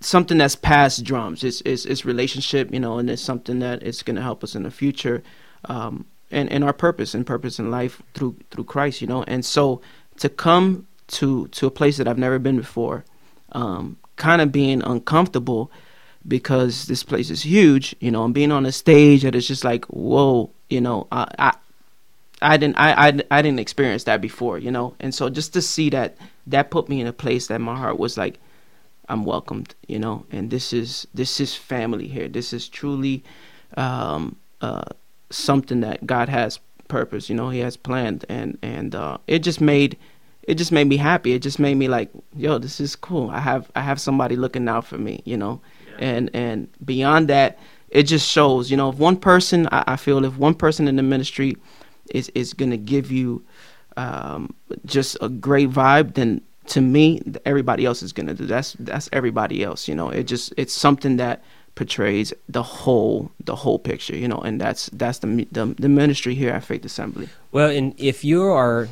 something 0.00 0.38
that's 0.38 0.56
past 0.56 1.04
drums. 1.04 1.44
It's, 1.44 1.60
it's 1.62 1.84
it's 1.84 2.04
relationship, 2.04 2.72
you 2.72 2.80
know, 2.80 2.98
and 2.98 3.08
it's 3.10 3.22
something 3.22 3.58
that 3.60 3.82
is 3.82 4.02
going 4.02 4.16
to 4.16 4.22
help 4.22 4.42
us 4.42 4.54
in 4.54 4.62
the 4.62 4.70
future, 4.70 5.22
um, 5.66 6.06
and 6.30 6.50
and 6.50 6.64
our 6.64 6.72
purpose 6.72 7.14
and 7.14 7.26
purpose 7.26 7.58
in 7.58 7.70
life 7.70 8.02
through 8.14 8.36
through 8.50 8.64
Christ, 8.64 9.00
you 9.00 9.06
know. 9.06 9.22
And 9.24 9.44
so 9.44 9.80
to 10.18 10.28
come 10.28 10.86
to 11.08 11.48
to 11.48 11.66
a 11.66 11.70
place 11.70 11.96
that 11.98 12.08
I've 12.08 12.18
never 12.18 12.38
been 12.38 12.56
before, 12.56 13.04
um, 13.52 13.96
kind 14.16 14.40
of 14.40 14.52
being 14.52 14.82
uncomfortable 14.82 15.70
because 16.26 16.86
this 16.86 17.02
place 17.02 17.30
is 17.30 17.42
huge, 17.42 17.94
you 18.00 18.10
know, 18.10 18.24
and 18.24 18.34
being 18.34 18.52
on 18.52 18.66
a 18.66 18.72
stage 18.72 19.22
that 19.22 19.34
is 19.34 19.46
just 19.46 19.64
like, 19.64 19.84
whoa, 19.86 20.50
you 20.70 20.80
know, 20.80 21.06
I, 21.10 21.26
I, 21.38 21.56
I 22.40 22.56
didn't, 22.56 22.76
I, 22.78 23.08
I, 23.08 23.20
I 23.30 23.42
didn't 23.42 23.58
experience 23.60 24.04
that 24.04 24.20
before, 24.20 24.58
you 24.58 24.70
know, 24.70 24.94
and 25.00 25.14
so 25.14 25.28
just 25.28 25.52
to 25.54 25.62
see 25.62 25.90
that, 25.90 26.16
that 26.46 26.70
put 26.70 26.88
me 26.88 27.00
in 27.00 27.06
a 27.06 27.12
place 27.12 27.46
that 27.48 27.60
my 27.60 27.76
heart 27.76 27.98
was 27.98 28.16
like, 28.16 28.38
I'm 29.08 29.24
welcomed, 29.24 29.74
you 29.88 29.98
know, 29.98 30.24
and 30.30 30.50
this 30.50 30.72
is, 30.72 31.06
this 31.12 31.40
is 31.40 31.54
family 31.54 32.06
here. 32.06 32.28
This 32.28 32.52
is 32.52 32.68
truly, 32.68 33.24
um, 33.76 34.36
uh, 34.60 34.84
something 35.30 35.80
that 35.80 36.06
God 36.06 36.28
has 36.28 36.60
purpose, 36.88 37.28
you 37.28 37.34
know, 37.34 37.50
He 37.50 37.60
has 37.60 37.76
planned, 37.76 38.24
and 38.28 38.58
and 38.62 38.94
uh, 38.94 39.18
it 39.26 39.40
just 39.40 39.60
made, 39.60 39.98
it 40.42 40.54
just 40.54 40.72
made 40.72 40.86
me 40.86 40.96
happy. 40.98 41.32
It 41.32 41.40
just 41.40 41.58
made 41.58 41.74
me 41.74 41.88
like, 41.88 42.10
yo, 42.36 42.58
this 42.58 42.80
is 42.80 42.94
cool. 42.94 43.30
I 43.30 43.40
have, 43.40 43.70
I 43.74 43.80
have 43.80 44.00
somebody 44.00 44.36
looking 44.36 44.68
out 44.68 44.86
for 44.86 44.98
me, 44.98 45.22
you 45.24 45.36
know 45.36 45.60
and 45.98 46.30
and 46.34 46.68
beyond 46.84 47.28
that 47.28 47.58
it 47.88 48.04
just 48.04 48.28
shows 48.28 48.70
you 48.70 48.76
know 48.76 48.90
if 48.90 48.96
one 48.96 49.16
person 49.16 49.68
I, 49.70 49.84
I 49.88 49.96
feel 49.96 50.24
if 50.24 50.36
one 50.36 50.54
person 50.54 50.88
in 50.88 50.96
the 50.96 51.02
ministry 51.02 51.56
is 52.10 52.30
is 52.34 52.52
gonna 52.52 52.76
give 52.76 53.10
you 53.10 53.44
um, 53.96 54.54
just 54.84 55.16
a 55.20 55.28
great 55.28 55.70
vibe 55.70 56.14
then 56.14 56.40
to 56.66 56.80
me 56.80 57.20
everybody 57.44 57.84
else 57.84 58.02
is 58.02 58.12
gonna 58.12 58.34
do 58.34 58.46
that's 58.46 58.74
that's 58.78 59.08
everybody 59.12 59.62
else 59.62 59.88
you 59.88 59.94
know 59.94 60.08
it 60.10 60.24
just 60.24 60.52
it's 60.56 60.72
something 60.72 61.16
that 61.16 61.42
portrays 61.74 62.32
the 62.48 62.62
whole 62.62 63.30
the 63.44 63.56
whole 63.56 63.78
picture 63.78 64.16
you 64.16 64.28
know 64.28 64.38
and 64.38 64.60
that's 64.60 64.88
that's 64.92 65.18
the 65.18 65.46
the, 65.50 65.66
the 65.78 65.88
ministry 65.88 66.34
here 66.34 66.50
at 66.50 66.62
faith 66.64 66.84
assembly 66.84 67.28
Well, 67.50 67.70
and 67.70 67.94
if 67.98 68.24
you 68.24 68.42
are 68.44 68.88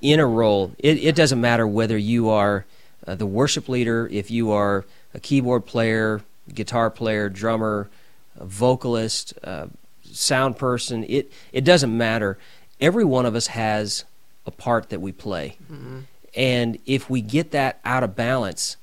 in 0.00 0.20
a 0.20 0.26
role, 0.26 0.72
it, 0.78 0.98
it 0.98 1.14
doesn't 1.14 1.40
matter 1.40 1.66
whether 1.66 1.96
you 1.96 2.28
are 2.28 2.64
uh, 3.06 3.14
the 3.14 3.26
worship 3.26 3.68
leader, 3.68 4.08
if 4.12 4.30
you 4.30 4.50
are 4.52 4.84
a 5.14 5.20
keyboard 5.20 5.66
player, 5.66 6.22
guitar 6.52 6.90
player, 6.90 7.28
drummer, 7.28 7.88
vocalist, 8.36 9.34
uh, 9.42 9.66
sound 10.04 10.56
person. 10.58 11.04
It 11.08 11.32
it 11.52 11.64
doesn't 11.64 11.96
matter. 11.96 12.38
Every 12.80 13.04
one 13.04 13.26
of 13.26 13.34
us 13.34 13.48
has 13.48 14.04
a 14.46 14.50
part 14.50 14.88
that 14.90 15.00
we 15.00 15.12
play, 15.12 15.56
Mm-hmm. 15.70 15.98
and 16.34 16.78
if 16.86 17.08
we 17.10 17.20
get 17.22 17.50
that 17.52 17.80
out 17.84 18.02
of 18.04 18.14
balance, 18.16 18.76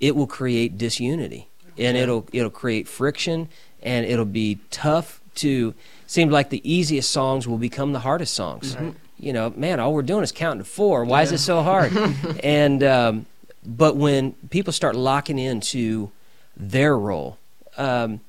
it 0.00 0.14
will 0.16 0.26
create 0.26 0.76
disunity, 0.78 1.48
and 1.78 1.96
Yeah. 1.96 2.02
it'll 2.04 2.28
it'll 2.32 2.50
create 2.50 2.88
friction, 2.88 3.48
and 3.82 4.04
it'll 4.06 4.24
be 4.24 4.58
tough 4.70 5.20
to. 5.36 5.74
Seems 6.06 6.30
like 6.32 6.50
the 6.50 6.60
easiest 6.70 7.10
songs 7.10 7.48
will 7.48 7.58
become 7.58 7.92
the 7.92 8.00
hardest 8.00 8.34
songs. 8.34 8.76
Right. 8.76 8.94
You 9.18 9.32
know, 9.32 9.52
man, 9.56 9.80
all 9.80 9.92
we're 9.94 10.02
doing 10.02 10.22
is 10.22 10.32
counting 10.32 10.58
to 10.62 10.68
four. 10.68 11.04
Why 11.04 11.22
is 11.22 11.32
it 11.32 11.38
so 11.38 11.62
hard? 11.62 11.92
and 12.44 12.82
um, 12.84 13.26
but 13.64 13.96
when 13.96 14.32
people 14.50 14.72
start 14.72 14.94
locking 14.96 15.38
into 15.38 16.10
their 16.56 16.96
role, 16.98 17.38
um, 17.78 18.20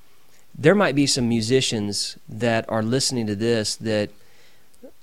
there 0.57 0.73
might 0.73 0.95
be 0.95 1.05
some 1.05 1.27
musicians 1.27 2.17
that 2.29 2.65
are 2.69 2.81
listening 2.81 3.27
to 3.27 3.35
this 3.35 3.75
that 3.75 4.09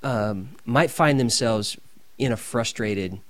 um, 0.02 0.50
might 0.64 0.90
find 0.90 1.18
themselves 1.18 1.76
in 2.18 2.32
a 2.32 2.36
frustrated 2.36 3.20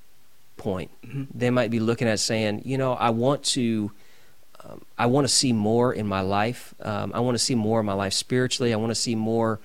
point. 0.56 0.90
Mhm. 1.06 1.26
They 1.34 1.50
might 1.50 1.70
be 1.70 1.80
looking 1.80 2.08
at 2.08 2.20
saying, 2.20 2.62
you 2.64 2.78
know, 2.78 2.92
I 2.94 3.10
want 3.10 3.42
to. 3.44 3.92
Um, 4.64 4.82
I 4.96 5.06
want 5.06 5.26
to 5.26 5.32
see 5.32 5.52
more 5.52 5.92
in 5.92 6.06
my 6.06 6.20
life. 6.20 6.72
Um, 6.80 7.10
I 7.14 7.20
want 7.20 7.34
to 7.34 7.42
see 7.42 7.56
more 7.56 7.80
in 7.80 7.86
my 7.86 7.94
life 7.94 8.12
spiritually. 8.12 8.72
I 8.72 8.76
want 8.76 8.90
to 8.90 8.94
see 8.94 9.16
more 9.16 9.58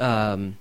um, 0.00 0.58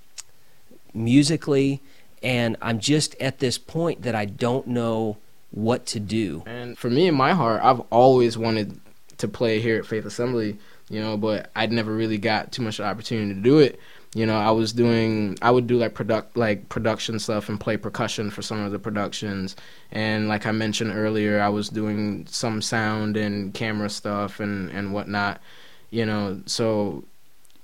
musically, 0.93 1.81
and 2.21 2.57
I'm 2.61 2.79
just 2.79 3.15
at 3.19 3.39
this 3.39 3.57
point 3.57 4.03
that 4.03 4.13
I 4.13 4.25
don't 4.25 4.67
know 4.67 5.17
what 5.51 5.85
to 5.87 5.99
do. 5.99 6.43
And 6.45 6.77
for 6.77 6.89
me 6.89 7.07
in 7.07 7.15
my 7.15 7.33
heart, 7.33 7.61
I've 7.63 7.79
always 7.89 8.37
wanted 8.37 8.79
to 9.17 9.27
play 9.27 9.59
here 9.59 9.77
at 9.77 9.85
Faith 9.85 10.05
Assembly, 10.05 10.57
you 10.89 10.99
know, 11.01 11.17
but 11.17 11.49
I'd 11.55 11.71
never 11.71 11.93
really 11.93 12.17
got 12.17 12.51
too 12.51 12.61
much 12.61 12.79
opportunity 12.79 13.33
to 13.33 13.39
do 13.39 13.59
it. 13.59 13.79
You 14.15 14.25
know, 14.25 14.37
I 14.37 14.51
was 14.51 14.71
doing 14.71 15.37
I 15.41 15.51
would 15.51 15.67
do 15.67 15.77
like 15.77 15.93
product 15.93 16.37
like 16.37 16.69
production 16.69 17.19
stuff 17.19 17.49
and 17.49 17.59
play 17.59 17.75
percussion 17.75 18.31
for 18.31 18.41
some 18.41 18.61
of 18.61 18.71
the 18.71 18.79
productions. 18.79 19.57
And 19.91 20.29
like 20.29 20.45
I 20.45 20.53
mentioned 20.53 20.93
earlier, 20.95 21.41
I 21.41 21.49
was 21.49 21.67
doing 21.67 22.25
some 22.29 22.61
sound 22.61 23.17
and 23.17 23.53
camera 23.53 23.89
stuff 23.89 24.39
and 24.39 24.71
and 24.71 24.93
whatnot. 24.93 25.41
You 25.89 26.05
know, 26.05 26.41
so 26.45 27.03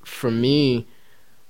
for 0.04 0.30
me, 0.30 0.88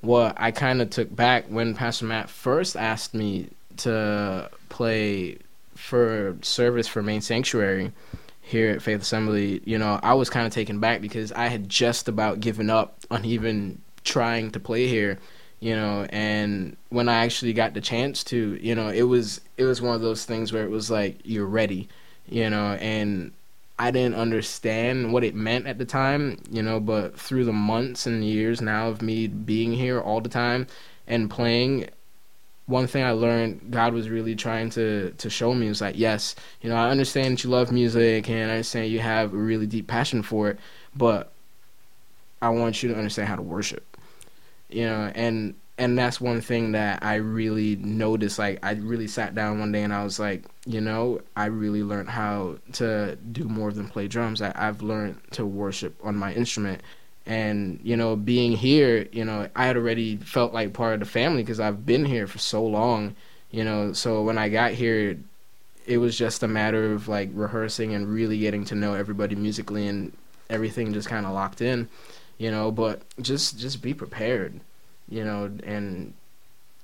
what 0.02 0.36
I 0.38 0.52
kind 0.52 0.84
of 0.84 0.92
took 0.92 1.14
back 1.16 1.46
when 1.48 1.74
Pastor 1.74 2.06
Matt 2.06 2.30
first 2.30 2.78
asked 2.78 3.16
me 3.16 3.50
to 3.78 4.52
play 4.70 5.40
for 5.74 6.38
service 6.44 6.88
for 6.88 7.02
Main 7.02 7.22
Sanctuary 7.22 7.92
here 8.42 8.70
at 8.70 8.84
Faith 8.84 9.02
Assembly, 9.02 9.62
you 9.66 9.80
know, 9.80 10.00
I 10.04 10.14
was 10.14 10.30
kind 10.30 10.46
of 10.46 10.54
taken 10.54 10.80
back 10.80 11.02
because 11.02 11.32
I 11.32 11.48
had 11.48 11.70
just 11.70 12.08
about 12.08 12.40
given 12.40 12.70
up 12.70 13.00
on 13.10 13.26
even 13.26 13.82
trying 14.04 14.52
to 14.52 14.60
play 14.60 14.88
here, 14.88 15.20
you 15.60 15.76
know, 15.76 16.08
and 16.10 16.76
when 16.90 17.08
I 17.08 17.24
actually 17.26 17.54
got 17.54 17.74
the 17.74 17.82
chance 17.82 18.24
to, 18.26 18.58
you 18.62 18.76
know, 18.76 18.90
it 18.90 19.04
was 19.04 19.42
it 19.58 19.66
was 19.66 19.82
one 19.82 19.96
of 19.96 20.02
those 20.02 20.26
things 20.26 20.52
where 20.52 20.64
it 20.64 20.72
was 20.72 20.90
like 20.90 21.20
you're 21.24 21.46
ready, 21.46 21.88
you 22.28 22.50
know, 22.50 22.74
and 22.74 23.32
I 23.78 23.92
didn't 23.92 24.16
understand 24.16 25.12
what 25.12 25.24
it 25.24 25.34
meant 25.36 25.68
at 25.68 25.78
the 25.78 25.86
time, 25.86 26.38
you 26.52 26.62
know, 26.62 26.80
but 26.80 27.20
through 27.20 27.46
the 27.46 27.54
months 27.54 28.06
and 28.06 28.24
years 28.24 28.62
now 28.62 28.90
of 28.90 29.02
me 29.02 29.28
being 29.28 29.74
here 29.74 30.00
all 30.00 30.22
the 30.22 30.30
time 30.30 30.68
and 31.08 31.30
playing 31.30 31.90
one 32.68 32.88
thing 32.88 33.04
I 33.04 33.12
learned 33.12 33.72
God 33.72 33.94
was 33.94 34.10
really 34.10 34.36
trying 34.36 34.70
to 34.72 35.12
to 35.18 35.30
show 35.30 35.54
me 35.54 35.68
was 35.68 35.82
like, 35.82 35.98
yes, 35.98 36.36
you 36.62 36.70
know, 36.70 36.76
I 36.76 36.90
understand 36.90 37.34
that 37.34 37.44
you 37.44 37.50
love 37.50 37.72
music 37.72 38.30
and 38.30 38.50
I 38.52 38.56
understand 38.56 38.92
you 38.92 39.00
have 39.00 39.34
a 39.34 39.38
really 39.38 39.68
deep 39.68 39.88
passion 39.88 40.24
for 40.24 40.50
it, 40.50 40.60
but 40.96 41.32
I 42.42 42.50
want 42.50 42.82
you 42.82 42.90
to 42.90 42.96
understand 42.96 43.28
how 43.28 43.36
to 43.36 43.42
worship 43.42 43.91
you 44.72 44.86
know, 44.86 45.12
and 45.14 45.56
and 45.82 45.98
that's 45.98 46.22
one 46.22 46.42
thing 46.42 46.74
that 46.74 47.04
I 47.04 47.16
really 47.16 47.76
noticed. 47.76 48.38
Like, 48.38 48.60
I 48.64 48.74
really 48.74 49.08
sat 49.08 49.34
down 49.34 49.60
one 49.60 49.72
day 49.72 49.82
and 49.82 49.92
I 49.92 50.04
was 50.04 50.20
like, 50.20 50.44
you 50.68 50.80
know, 50.80 51.22
I 51.36 51.46
really 51.46 51.82
learned 51.82 52.10
how 52.10 52.58
to 52.74 53.16
do 53.16 53.46
more 53.46 53.72
than 53.72 53.88
play 53.88 54.08
drums. 54.08 54.44
I, 54.44 54.52
I've 54.56 54.84
learned 54.84 55.20
to 55.32 55.46
worship 55.46 55.96
on 56.04 56.16
my 56.16 56.34
instrument. 56.34 56.84
And, 57.26 57.80
you 57.84 57.98
know, 57.98 58.16
being 58.16 58.52
here, 58.52 59.08
you 59.12 59.26
know, 59.26 59.48
I 59.56 59.66
had 59.66 59.76
already 59.76 60.18
felt 60.18 60.54
like 60.54 60.74
part 60.74 60.94
of 60.94 61.00
the 61.00 61.06
family 61.08 61.42
because 61.42 61.60
I've 61.60 61.84
been 61.84 62.06
here 62.06 62.28
for 62.28 62.38
so 62.38 62.64
long, 62.64 63.16
you 63.50 63.64
know. 63.64 63.94
So 63.94 64.22
when 64.22 64.38
I 64.38 64.50
got 64.50 64.74
here, 64.74 65.18
it 65.88 65.98
was 65.98 66.16
just 66.16 66.44
a 66.44 66.48
matter 66.48 66.94
of 66.94 67.08
like 67.08 67.32
rehearsing 67.34 67.96
and 67.96 68.08
really 68.08 68.38
getting 68.38 68.66
to 68.66 68.76
know 68.76 68.94
everybody 68.94 69.34
musically 69.34 69.88
and 69.88 70.16
everything 70.48 70.94
just 70.94 71.10
kind 71.10 71.26
of 71.26 71.32
locked 71.32 71.62
in 71.62 71.90
you 72.42 72.50
know 72.50 72.72
but 72.72 72.96
just 73.22 73.48
just 73.60 73.78
be 73.82 73.94
prepared 73.94 74.54
you 75.08 75.24
know 75.24 75.42
and 75.76 76.14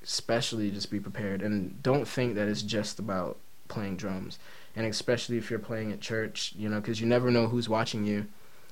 especially 0.08 0.72
just 0.72 0.90
be 0.90 1.00
prepared. 1.00 1.42
And 1.42 1.84
don't 1.84 2.08
think 2.08 2.36
that 2.36 2.48
it's 2.48 2.62
just 2.62 2.98
about 2.98 3.38
playing 3.68 3.98
drums. 3.98 4.40
And 4.76 4.86
especially 4.86 5.38
if 5.38 5.50
you're 5.50 5.60
playing 5.60 5.92
at 5.92 6.00
church 6.00 6.54
you 6.58 6.70
know 6.70 6.80
because 6.80 7.02
you 7.02 7.08
never 7.08 7.30
know 7.30 7.48
who's 7.48 7.70
watching 7.70 8.06
you. 8.06 8.26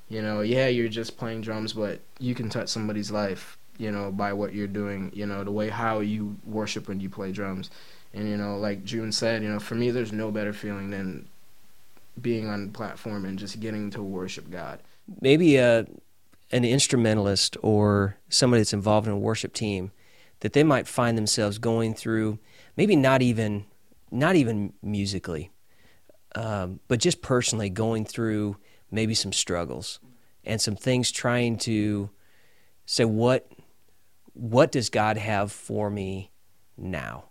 You 0.07 0.21
know 0.21 0.41
yeah 0.41 0.67
you're 0.67 0.87
just 0.87 1.17
playing 1.17 1.41
drums 1.41 1.73
but 1.73 1.99
you 2.19 2.35
can 2.35 2.49
touch 2.49 2.69
somebody's 2.69 3.11
life 3.11 3.57
you 3.77 3.91
know 3.91 4.11
by 4.11 4.31
what 4.33 4.53
you're 4.53 4.67
doing 4.67 5.11
you 5.15 5.25
know 5.25 5.43
the 5.43 5.51
way 5.51 5.69
how 5.69 5.99
you 5.99 6.37
worship 6.45 6.87
when 6.87 6.99
you 6.99 7.09
play 7.09 7.31
drums. 7.31 7.69
And 8.13 8.29
you 8.29 8.37
know 8.37 8.57
like 8.57 8.85
Jun 8.85 9.11
said 9.11 9.43
you 9.43 9.49
know 9.49 9.59
for 9.59 9.75
me 9.75 9.91
there's 9.91 10.13
no 10.13 10.31
better 10.31 10.53
feeling 10.53 10.89
than 10.91 11.27
being 12.21 12.47
on 12.47 12.69
platform 12.71 13.25
and 13.25 13.37
just 13.37 13.59
getting 13.59 13.89
to 13.91 14.01
worship 14.01 14.49
god. 14.49 14.79
Maybe 15.21 15.59
uh 15.59 15.83
an 16.51 16.63
instrumentalist 16.63 17.57
or 17.61 18.17
somebody 18.29 18.61
that's 18.61 18.73
involved 18.73 19.07
in 19.07 19.13
a 19.13 19.17
worship 19.17 19.53
team 19.53 19.91
that 20.41 20.53
they 20.53 20.63
might 20.63 20.87
find 20.87 21.17
themselves 21.17 21.57
going 21.57 21.93
through 21.93 22.39
maybe 22.77 22.95
not 22.95 23.21
even 23.21 23.65
not 24.11 24.35
even 24.35 24.73
musically 24.81 25.49
um, 26.35 26.79
but 26.87 26.99
just 26.99 27.21
personally 27.21 27.69
going 27.69 28.05
through 28.05 28.57
maybe 28.91 29.15
some 29.15 29.33
struggles 29.33 29.99
and 30.43 30.61
some 30.61 30.75
things 30.75 31.11
trying 31.11 31.57
to 31.57 32.09
say 32.85 33.05
what 33.05 33.49
what 34.33 34.71
does 34.71 34.89
god 34.89 35.17
have 35.17 35.51
for 35.51 35.89
me 35.89 36.31
now? 36.77 37.25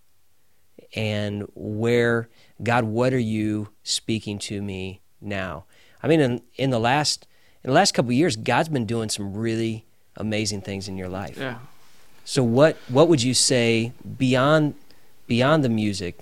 And 0.96 1.46
where 1.55 2.29
god 2.62 2.85
what 2.85 3.12
are 3.12 3.18
you 3.18 3.68
speaking 3.83 4.38
to 4.40 4.62
me 4.62 5.03
now? 5.20 5.66
I 6.03 6.09
mean 6.09 6.20
in, 6.20 6.42
in 6.57 6.70
the 6.70 6.81
last 6.81 7.27
in 7.64 7.70
the 7.70 7.74
last 7.74 7.94
couple 7.94 8.12
years, 8.12 8.37
God's 8.37 8.68
been 8.68 8.85
doing 8.85 9.09
some 9.09 9.35
really 9.35 9.85
amazing 10.16 10.61
things 10.61 10.87
in 10.87 10.98
your 10.98 11.09
life. 11.09 11.38
Yeah. 11.38 11.59
So 12.24 12.42
what 12.42 12.77
what 12.88 13.09
would 13.09 13.22
you 13.22 13.35
say 13.35 13.92
beyond 14.18 14.74
beyond 15.27 15.64
the 15.64 15.68
music? 15.68 16.20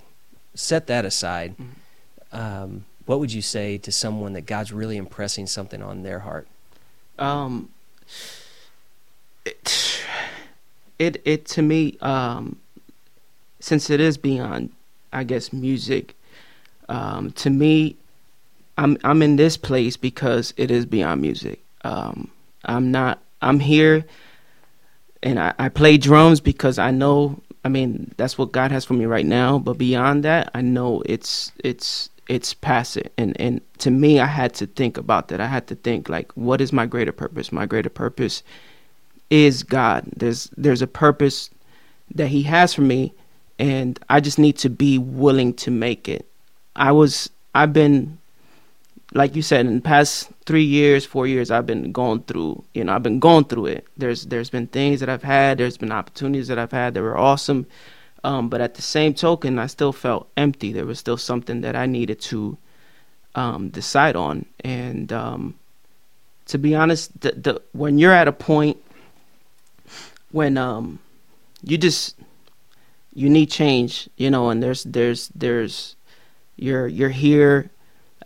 Set 0.55 0.87
that 0.87 1.05
aside. 1.05 1.57
Mm-hmm. 1.57 2.37
Um, 2.37 2.85
what 3.07 3.19
would 3.19 3.33
you 3.33 3.43
say 3.43 3.79
to 3.79 3.91
someone 3.91 4.33
that 4.35 4.47
God's 4.47 4.73
really 4.73 4.97
impressing 4.97 5.47
something 5.47 5.83
on 5.83 6.03
their 6.03 6.21
heart? 6.21 6.47
Um, 7.19 7.71
it 9.45 10.03
it, 10.99 11.21
it 11.25 11.47
to 11.47 11.63
me, 11.63 11.99
um, 12.01 12.57
since 13.59 13.91
it 13.91 14.01
is 14.01 14.17
beyond, 14.17 14.71
I 15.13 15.25
guess, 15.25 15.53
music. 15.53 16.15
Um, 16.89 17.33
to 17.33 17.51
me, 17.51 17.97
I'm 18.79 18.97
I'm 19.05 19.23
in 19.23 19.37
this 19.37 19.57
place 19.57 19.97
because 19.97 20.55
it 20.57 20.71
is 20.71 20.87
beyond 20.87 21.21
music. 21.21 21.63
Um, 21.85 22.31
I'm 22.65 22.91
not. 22.91 23.21
I'm 23.41 23.61
here, 23.61 24.05
and 25.23 25.39
I, 25.39 25.53
I 25.59 25.69
play 25.69 25.99
drums 25.99 26.41
because 26.41 26.79
I 26.79 26.91
know. 26.91 27.41
I 27.65 27.69
mean, 27.69 28.13
that's 28.17 28.37
what 28.39 28.53
God 28.53 28.73
has 28.73 28.85
for 28.85 28.95
me 28.95 29.05
right 29.05 29.27
now. 29.27 29.59
But 29.59 29.79
beyond 29.79 30.25
that, 30.25 30.51
I 30.55 30.63
know 30.63 31.03
it's 31.07 31.53
it's 31.63 32.09
it's 32.29 32.55
past 32.55 32.97
it. 32.97 33.13
And 33.19 33.39
and 33.41 33.61
to 33.79 33.91
me, 33.91 34.21
I 34.21 34.27
had 34.27 34.55
to 34.55 34.67
think 34.67 34.97
about 34.97 35.29
that. 35.29 35.41
I 35.41 35.47
had 35.47 35.67
to 35.69 35.75
think 35.75 36.09
like, 36.09 36.33
what 36.33 36.61
is 36.61 36.73
my 36.73 36.87
greater 36.87 37.13
purpose? 37.13 37.53
My 37.53 37.67
greater 37.67 37.91
purpose 37.91 38.43
is 39.31 39.63
God. 39.63 40.07
There's 40.17 40.51
there's 40.57 40.83
a 40.83 40.87
purpose 40.87 41.51
that 42.15 42.29
He 42.29 42.43
has 42.45 42.75
for 42.75 42.83
me, 42.83 43.13
and 43.59 43.99
I 44.09 44.21
just 44.21 44.39
need 44.39 44.57
to 44.59 44.71
be 44.71 44.99
willing 44.99 45.55
to 45.55 45.71
make 45.71 46.09
it. 46.09 46.27
I 46.75 46.93
was 46.93 47.29
I've 47.55 47.73
been 47.73 48.19
like 49.15 49.37
you 49.37 49.43
said, 49.43 49.67
in 49.67 49.77
the 49.77 49.81
past 49.81 50.31
three 50.47 50.65
years, 50.65 51.05
four 51.05 51.27
years, 51.27 51.51
I've 51.51 51.67
been 51.67 51.93
going 51.93 52.23
through. 52.23 52.65
You 52.75 52.85
know, 52.85 52.95
I've 52.95 53.03
been 53.03 53.19
going 53.21 53.45
through 53.45 53.67
it. 53.67 53.87
There's 53.97 54.27
there's 54.27 54.51
been 54.51 54.67
things 54.67 55.01
that 55.01 55.09
I've 55.09 55.23
had. 55.23 55.59
There's 55.59 55.77
been 55.77 55.93
opportunities 55.93 56.49
that 56.49 56.59
I've 56.59 56.73
had 56.73 56.95
that 56.95 57.03
were 57.03 57.17
awesome. 57.17 57.67
Um, 58.25 58.49
but 58.49 58.61
at 58.61 58.75
the 58.75 58.83
same 58.83 59.15
token, 59.15 59.59
I 59.59 59.67
still 59.67 59.93
felt 59.93 60.29
empty. 60.37 60.73
There 60.73 60.87
was 60.87 60.99
still 60.99 61.17
something 61.17 61.61
that 61.63 61.75
I 61.75 61.87
needed 61.87 62.21
to 62.23 62.57
um, 63.35 63.69
decide 63.69 64.15
on. 64.15 64.47
And 64.61 65.13
um, 65.13 65.59
to 66.47 66.59
be 66.59 66.75
honest, 66.75 67.21
the, 67.21 67.33
the 67.33 67.63
when 67.73 67.99
you're 67.99 68.13
at 68.13 68.29
a 68.29 68.33
point 68.33 68.79
when 70.31 70.57
um, 70.57 70.99
you 71.63 71.77
just 71.77 72.17
you 73.15 73.29
need 73.29 73.51
change, 73.51 74.09
you 74.17 74.31
know, 74.31 74.51
and 74.51 74.63
there's 74.63 74.85
there's 74.85 75.29
there's 75.35 75.97
you're 76.57 76.87
you're 76.87 77.11
here 77.11 77.71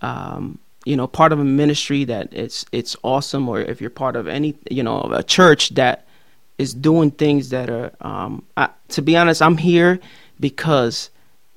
um, 0.02 0.58
you 0.86 0.96
know 0.96 1.06
part 1.06 1.32
of 1.32 1.38
a 1.40 1.44
ministry 1.44 2.04
that 2.04 2.32
it's 2.32 2.64
it's 2.72 2.96
awesome 3.02 3.48
or 3.48 3.60
if 3.60 3.80
you're 3.80 3.90
part 3.90 4.16
of 4.16 4.26
any 4.26 4.54
you 4.70 4.82
know 4.82 5.00
a 5.12 5.22
church 5.22 5.70
that 5.70 6.06
is 6.58 6.72
doing 6.72 7.10
things 7.10 7.50
that 7.50 7.68
are 7.68 7.92
um, 8.00 8.44
I, 8.56 8.70
to 8.88 9.02
be 9.02 9.16
honest 9.16 9.42
i'm 9.42 9.58
here 9.58 9.98
because 10.40 11.10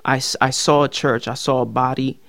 I, 0.03 0.21
I 0.41 0.49
saw 0.49 0.83
a 0.83 0.89
church 0.89 1.27
i 1.27 1.35
saw 1.35 1.61
a 1.61 1.65
body 1.65 2.19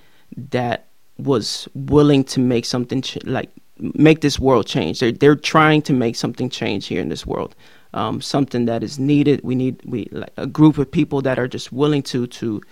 that 0.50 0.86
was 1.18 1.68
willing 1.74 2.24
to 2.24 2.40
make 2.40 2.64
something 2.64 3.02
ch- 3.02 3.24
like 3.24 3.50
make 3.80 4.20
this 4.20 4.38
world 4.38 4.66
change. 4.66 5.00
They're, 5.00 5.12
they're 5.12 5.36
trying 5.36 5.82
to 5.82 5.92
make 5.92 6.16
something 6.16 6.50
change 6.50 6.86
here 6.86 7.00
in 7.00 7.08
this 7.08 7.26
world. 7.26 7.54
Um, 7.92 8.20
something 8.20 8.66
that 8.66 8.82
is 8.84 8.98
needed. 8.98 9.40
We 9.42 9.56
need 9.56 9.80
we 9.84 10.08
like 10.12 10.32
a 10.36 10.46
group 10.46 10.78
of 10.78 10.90
people 10.90 11.22
that 11.22 11.38
are 11.40 11.48
just 11.48 11.72
willing 11.72 12.02
to 12.04 12.28
to 12.28 12.62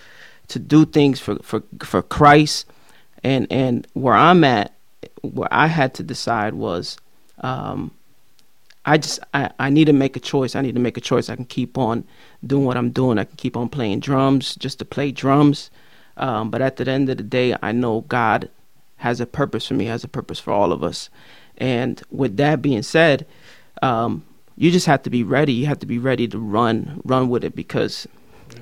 to 0.47 0.59
do 0.61 0.85
things 0.87 1.19
for 1.19 1.37
for 1.43 1.63
for 1.83 2.03
christ 2.03 2.67
and 3.25 3.47
and 3.51 3.87
where 3.95 4.15
I'm 4.15 4.45
at, 4.45 4.75
where 5.23 5.49
I 5.53 5.67
had 5.67 5.95
to 5.95 6.03
decide 6.03 6.55
was, 6.55 6.97
um, 7.41 7.91
I 8.85 8.99
just 8.99 9.21
I, 9.35 9.51
I 9.59 9.71
need 9.71 9.87
to 9.87 9.93
make 9.93 10.17
a 10.17 10.21
choice. 10.21 10.57
I 10.57 10.63
need 10.63 10.75
to 10.75 10.81
make 10.81 10.97
a 10.97 11.01
choice. 11.03 11.29
I 11.29 11.37
can 11.37 11.45
keep 11.45 11.77
on 11.77 12.05
doing 12.47 12.65
what 12.65 12.77
I'm 12.77 12.91
doing. 12.91 13.19
I 13.19 13.25
can 13.25 13.37
keep 13.37 13.57
on 13.57 13.69
playing 13.69 14.01
drums 14.01 14.55
just 14.57 14.79
to 14.79 14.85
play 14.85 15.13
drums. 15.13 15.71
Um, 16.17 16.51
but 16.51 16.61
at 16.61 16.77
the 16.77 16.91
end 16.91 17.09
of 17.09 17.17
the 17.17 17.23
day, 17.23 17.55
I 17.63 17.73
know 17.73 18.03
God 18.03 18.49
has 18.97 19.21
a 19.21 19.27
purpose 19.27 19.67
for 19.67 19.75
me. 19.75 19.87
Has 19.87 20.05
a 20.05 20.09
purpose 20.09 20.41
for 20.41 20.53
all 20.53 20.73
of 20.73 20.83
us. 20.83 21.11
And 21.59 22.03
with 22.11 22.37
that 22.37 22.63
being 22.63 22.83
said, 22.83 23.27
um, 23.83 24.25
you 24.57 24.71
just 24.71 24.87
have 24.87 25.03
to 25.05 25.11
be 25.11 25.23
ready. 25.23 25.53
You 25.53 25.67
have 25.67 25.79
to 25.81 25.87
be 25.87 25.99
ready 25.99 26.27
to 26.29 26.39
run, 26.39 27.01
run 27.05 27.29
with 27.29 27.45
it 27.45 27.55
because 27.55 28.07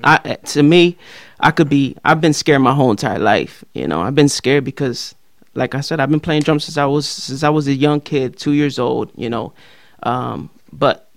I 0.03 0.35
to 0.35 0.63
me, 0.63 0.97
I 1.39 1.51
could 1.51 1.69
be. 1.69 1.95
I've 2.03 2.21
been 2.21 2.33
scared 2.33 2.61
my 2.61 2.73
whole 2.73 2.91
entire 2.91 3.19
life. 3.19 3.63
You 3.73 3.87
know, 3.87 4.01
I've 4.01 4.15
been 4.15 4.29
scared 4.29 4.63
because, 4.63 5.15
like 5.53 5.75
I 5.75 5.81
said, 5.81 5.99
I've 5.99 6.09
been 6.09 6.19
playing 6.19 6.43
drums 6.43 6.65
since 6.65 6.77
I 6.77 6.85
was 6.85 7.07
since 7.07 7.43
I 7.43 7.49
was 7.49 7.67
a 7.67 7.73
young 7.73 8.01
kid, 8.01 8.37
two 8.37 8.53
years 8.53 8.79
old. 8.79 9.11
You 9.15 9.29
know, 9.29 9.53
um, 10.03 10.49
but 10.71 11.09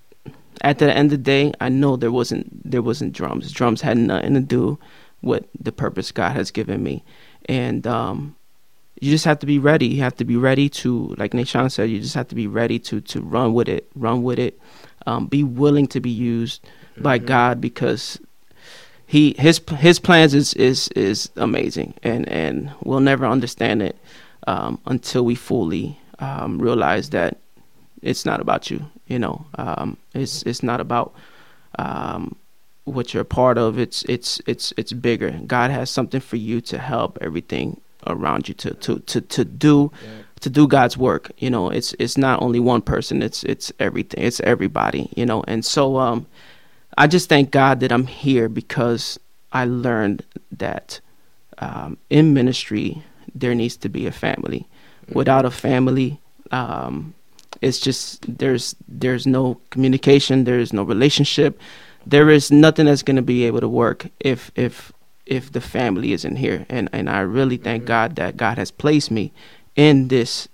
at 0.62 0.78
the 0.78 0.94
end 0.94 1.12
of 1.12 1.18
the 1.18 1.24
day, 1.24 1.52
I 1.60 1.68
know 1.68 1.96
there 1.96 2.12
wasn't 2.12 2.70
there 2.70 2.82
wasn't 2.82 3.12
drums. 3.12 3.50
Drums 3.52 3.80
had 3.80 3.96
nothing 3.96 4.34
to 4.34 4.40
do 4.40 4.78
with 5.22 5.44
the 5.58 5.72
purpose 5.72 6.12
God 6.12 6.32
has 6.32 6.50
given 6.50 6.82
me, 6.82 7.04
and 7.46 7.86
um, 7.86 8.36
you 9.00 9.10
just 9.10 9.24
have 9.24 9.38
to 9.40 9.46
be 9.46 9.58
ready. 9.58 9.86
You 9.86 10.02
have 10.02 10.16
to 10.16 10.24
be 10.24 10.36
ready 10.36 10.68
to, 10.68 11.14
like 11.18 11.32
Nahshon 11.32 11.70
said, 11.70 11.90
you 11.90 12.00
just 12.00 12.14
have 12.14 12.28
to 12.28 12.34
be 12.34 12.46
ready 12.46 12.78
to 12.80 13.00
to 13.00 13.20
run 13.20 13.54
with 13.54 13.68
it, 13.68 13.90
run 13.94 14.22
with 14.22 14.38
it, 14.38 14.60
um, 15.06 15.26
be 15.26 15.42
willing 15.42 15.86
to 15.88 16.00
be 16.00 16.10
used 16.10 16.62
mm-hmm. 16.62 17.02
by 17.02 17.18
God 17.18 17.60
because 17.60 18.20
he 19.10 19.34
his 19.40 19.60
his 19.76 19.98
plans 19.98 20.34
is 20.34 20.54
is 20.54 20.86
is 20.94 21.30
amazing, 21.34 21.94
and 22.04 22.28
and 22.28 22.70
we'll 22.84 23.00
never 23.00 23.26
understand 23.26 23.82
it 23.82 23.96
um, 24.46 24.80
until 24.86 25.24
we 25.24 25.34
fully 25.34 25.98
um, 26.20 26.62
realize 26.62 27.10
that 27.10 27.38
it's 28.02 28.24
not 28.24 28.40
about 28.40 28.70
you. 28.70 28.86
You 29.08 29.18
know, 29.18 29.46
um, 29.56 29.96
it's 30.14 30.44
it's 30.44 30.62
not 30.62 30.80
about 30.80 31.12
um, 31.76 32.36
what 32.84 33.12
you're 33.12 33.22
a 33.22 33.34
part 33.40 33.58
of. 33.58 33.80
It's 33.80 34.04
it's 34.04 34.40
it's 34.46 34.72
it's 34.76 34.92
bigger. 34.92 35.32
God 35.44 35.72
has 35.72 35.90
something 35.90 36.20
for 36.20 36.36
you 36.36 36.60
to 36.60 36.78
help 36.78 37.18
everything 37.20 37.80
around 38.06 38.46
you 38.46 38.54
to 38.54 38.74
to 38.74 39.00
to 39.00 39.20
to 39.22 39.44
do 39.44 39.90
to 40.38 40.48
do 40.48 40.68
God's 40.68 40.96
work. 40.96 41.32
You 41.38 41.50
know, 41.50 41.68
it's 41.68 41.96
it's 41.98 42.16
not 42.16 42.40
only 42.42 42.60
one 42.60 42.80
person. 42.80 43.22
It's 43.22 43.42
it's 43.42 43.72
everything. 43.80 44.22
It's 44.22 44.38
everybody. 44.38 45.10
You 45.16 45.26
know, 45.26 45.42
and 45.48 45.64
so 45.64 45.96
um, 45.96 46.28
I 47.00 47.06
just 47.06 47.30
thank 47.30 47.50
God 47.50 47.80
that 47.80 47.92
I'm 47.92 48.06
here 48.06 48.46
because 48.50 49.18
I 49.52 49.64
learned 49.64 50.22
that 50.52 51.00
um, 51.56 51.96
in 52.10 52.34
ministry 52.34 53.02
there 53.34 53.54
needs 53.54 53.78
to 53.78 53.88
be 53.88 54.06
a 54.06 54.12
family. 54.12 54.68
Mm-hmm. 55.06 55.14
Without 55.14 55.46
a 55.46 55.50
family, 55.50 56.20
um, 56.50 57.14
it's 57.62 57.80
just 57.80 58.38
there's 58.38 58.76
there's 58.86 59.26
no 59.26 59.62
communication, 59.70 60.44
there's 60.44 60.74
no 60.74 60.82
relationship, 60.82 61.58
there 62.04 62.28
is 62.28 62.52
nothing 62.52 62.84
that's 62.84 63.02
going 63.02 63.16
to 63.16 63.22
be 63.22 63.44
able 63.44 63.60
to 63.60 63.68
work 63.68 64.08
if 64.20 64.50
if 64.54 64.92
if 65.24 65.50
the 65.52 65.62
family 65.62 66.12
isn't 66.12 66.36
here. 66.36 66.66
And 66.68 66.90
and 66.92 67.08
I 67.08 67.20
really 67.20 67.56
thank 67.56 67.84
mm-hmm. 67.84 67.96
God 67.96 68.16
that 68.16 68.36
God 68.36 68.58
has 68.58 68.70
placed 68.70 69.10
me 69.10 69.32
in 69.74 70.08
this 70.08 70.48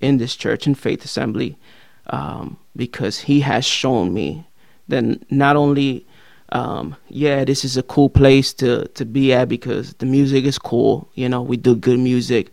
in 0.00 0.16
this 0.16 0.34
church 0.34 0.66
and 0.66 0.78
faith 0.78 1.04
assembly 1.04 1.58
um, 2.06 2.56
because 2.74 3.18
He 3.28 3.40
has 3.40 3.66
shown 3.66 4.14
me 4.14 4.46
that 4.90 5.32
not 5.32 5.56
only 5.56 6.06
um, 6.52 6.96
yeah, 7.08 7.44
this 7.44 7.64
is 7.64 7.76
a 7.76 7.82
cool 7.82 8.10
place 8.10 8.52
to 8.54 8.86
to 8.88 9.04
be 9.04 9.32
at 9.32 9.48
because 9.48 9.94
the 9.94 10.06
music 10.06 10.44
is 10.44 10.58
cool. 10.58 11.08
You 11.14 11.28
know, 11.28 11.42
we 11.42 11.56
do 11.56 11.74
good 11.74 11.98
music 11.98 12.50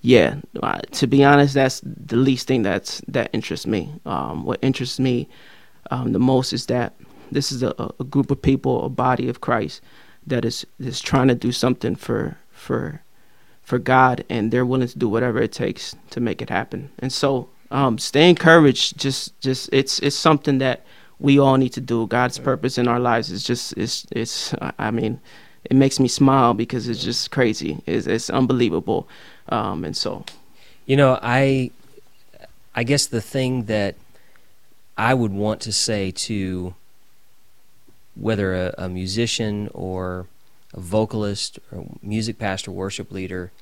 yeah, 0.00 0.36
uh, 0.62 0.80
to 0.92 1.06
be 1.06 1.24
honest, 1.24 1.54
that's 1.54 1.80
the 1.84 2.16
least 2.16 2.46
thing 2.46 2.62
that's 2.62 3.02
that 3.08 3.30
interests 3.32 3.66
me. 3.66 3.92
Um, 4.06 4.44
what 4.44 4.58
interests 4.62 5.00
me 5.00 5.28
um, 5.90 6.12
the 6.12 6.18
most 6.18 6.52
is 6.52 6.66
that 6.66 6.94
this 7.30 7.50
is 7.50 7.62
a, 7.62 7.74
a, 7.98 8.04
group 8.04 8.30
of 8.30 8.40
people, 8.40 8.84
a 8.84 8.88
body 8.88 9.28
of 9.28 9.40
Christ, 9.40 9.82
that 10.26 10.44
is 10.44 10.66
is 10.78 11.00
trying 11.00 11.28
to 11.28 11.34
do 11.34 11.50
something 11.50 11.96
for 11.96 12.38
for 12.50 13.02
for 13.62 13.78
God, 13.78 14.24
and 14.28 14.52
they're 14.52 14.64
willing 14.64 14.88
to 14.88 14.98
do 14.98 15.08
whatever 15.08 15.42
it 15.42 15.52
takes 15.52 15.96
to 16.10 16.20
make 16.20 16.40
it 16.40 16.48
happen. 16.48 16.90
And 17.00 17.12
so, 17.12 17.48
um, 17.70 17.98
stay 17.98 18.30
encouraged. 18.30 18.98
Just 18.98 19.38
just 19.40 19.68
it's 19.72 19.98
it's 19.98 20.16
something 20.16 20.58
that 20.58 20.84
we 21.20 21.38
all 21.38 21.56
need 21.56 21.72
to 21.74 21.80
do. 21.80 22.06
God's 22.06 22.38
purpose 22.38 22.78
in 22.78 22.88
our 22.88 23.00
lives 23.00 23.30
is 23.30 23.42
just 23.42 23.76
it's 23.76 24.06
it's. 24.10 24.54
I 24.78 24.90
mean, 24.90 25.20
it 25.64 25.76
makes 25.76 26.00
me 26.00 26.08
smile 26.08 26.54
because 26.54 26.88
it's 26.88 27.02
just 27.02 27.30
crazy. 27.30 27.82
It's, 27.86 28.06
it's 28.06 28.30
unbelievable. 28.30 29.08
Um, 29.48 29.84
and 29.84 29.96
so, 29.96 30.24
you 30.86 30.96
know, 30.96 31.18
I, 31.20 31.70
I 32.74 32.84
guess 32.84 33.06
the 33.06 33.20
thing 33.20 33.64
that 33.64 33.96
I 34.96 35.14
would 35.14 35.32
want 35.32 35.60
to 35.62 35.72
say 35.72 36.10
to 36.10 36.74
whether 38.14 38.54
a, 38.54 38.74
a 38.78 38.88
musician 38.88 39.68
or 39.74 40.26
a 40.74 40.80
vocalist 40.80 41.58
or 41.72 41.86
music 42.02 42.38
pastor, 42.38 42.70
worship 42.70 43.12
leader, 43.12 43.52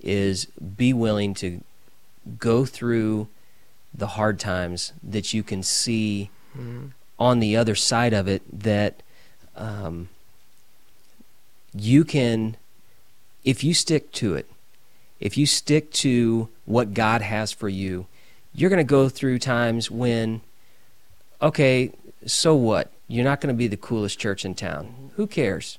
is 0.00 0.46
be 0.46 0.92
willing 0.92 1.34
to 1.34 1.60
go 2.38 2.64
through 2.64 3.28
the 3.92 4.08
hard 4.08 4.38
times 4.38 4.92
that 5.02 5.34
you 5.34 5.42
can 5.42 5.62
see 5.62 6.30
mm-hmm. 6.56 6.88
On 7.20 7.38
the 7.38 7.56
other 7.56 7.76
side 7.76 8.12
of 8.12 8.26
it 8.26 8.42
that 8.52 9.02
um, 9.54 10.08
you 11.72 12.04
can 12.04 12.56
if 13.44 13.62
you 13.62 13.72
stick 13.72 14.10
to 14.12 14.34
it 14.34 14.50
if 15.20 15.36
you 15.36 15.44
stick 15.46 15.92
to 15.92 16.48
what 16.64 16.94
God 16.94 17.20
has 17.20 17.52
for 17.52 17.68
you, 17.68 18.06
you're 18.54 18.70
going 18.70 18.84
to 18.84 18.84
go 18.84 19.08
through 19.08 19.38
times 19.38 19.90
when, 19.90 20.40
okay, 21.40 21.92
so 22.26 22.54
what? 22.54 22.90
You're 23.06 23.24
not 23.24 23.40
going 23.40 23.54
to 23.54 23.58
be 23.58 23.68
the 23.68 23.76
coolest 23.76 24.18
church 24.18 24.44
in 24.44 24.54
town. 24.54 25.10
Who 25.16 25.26
cares? 25.26 25.78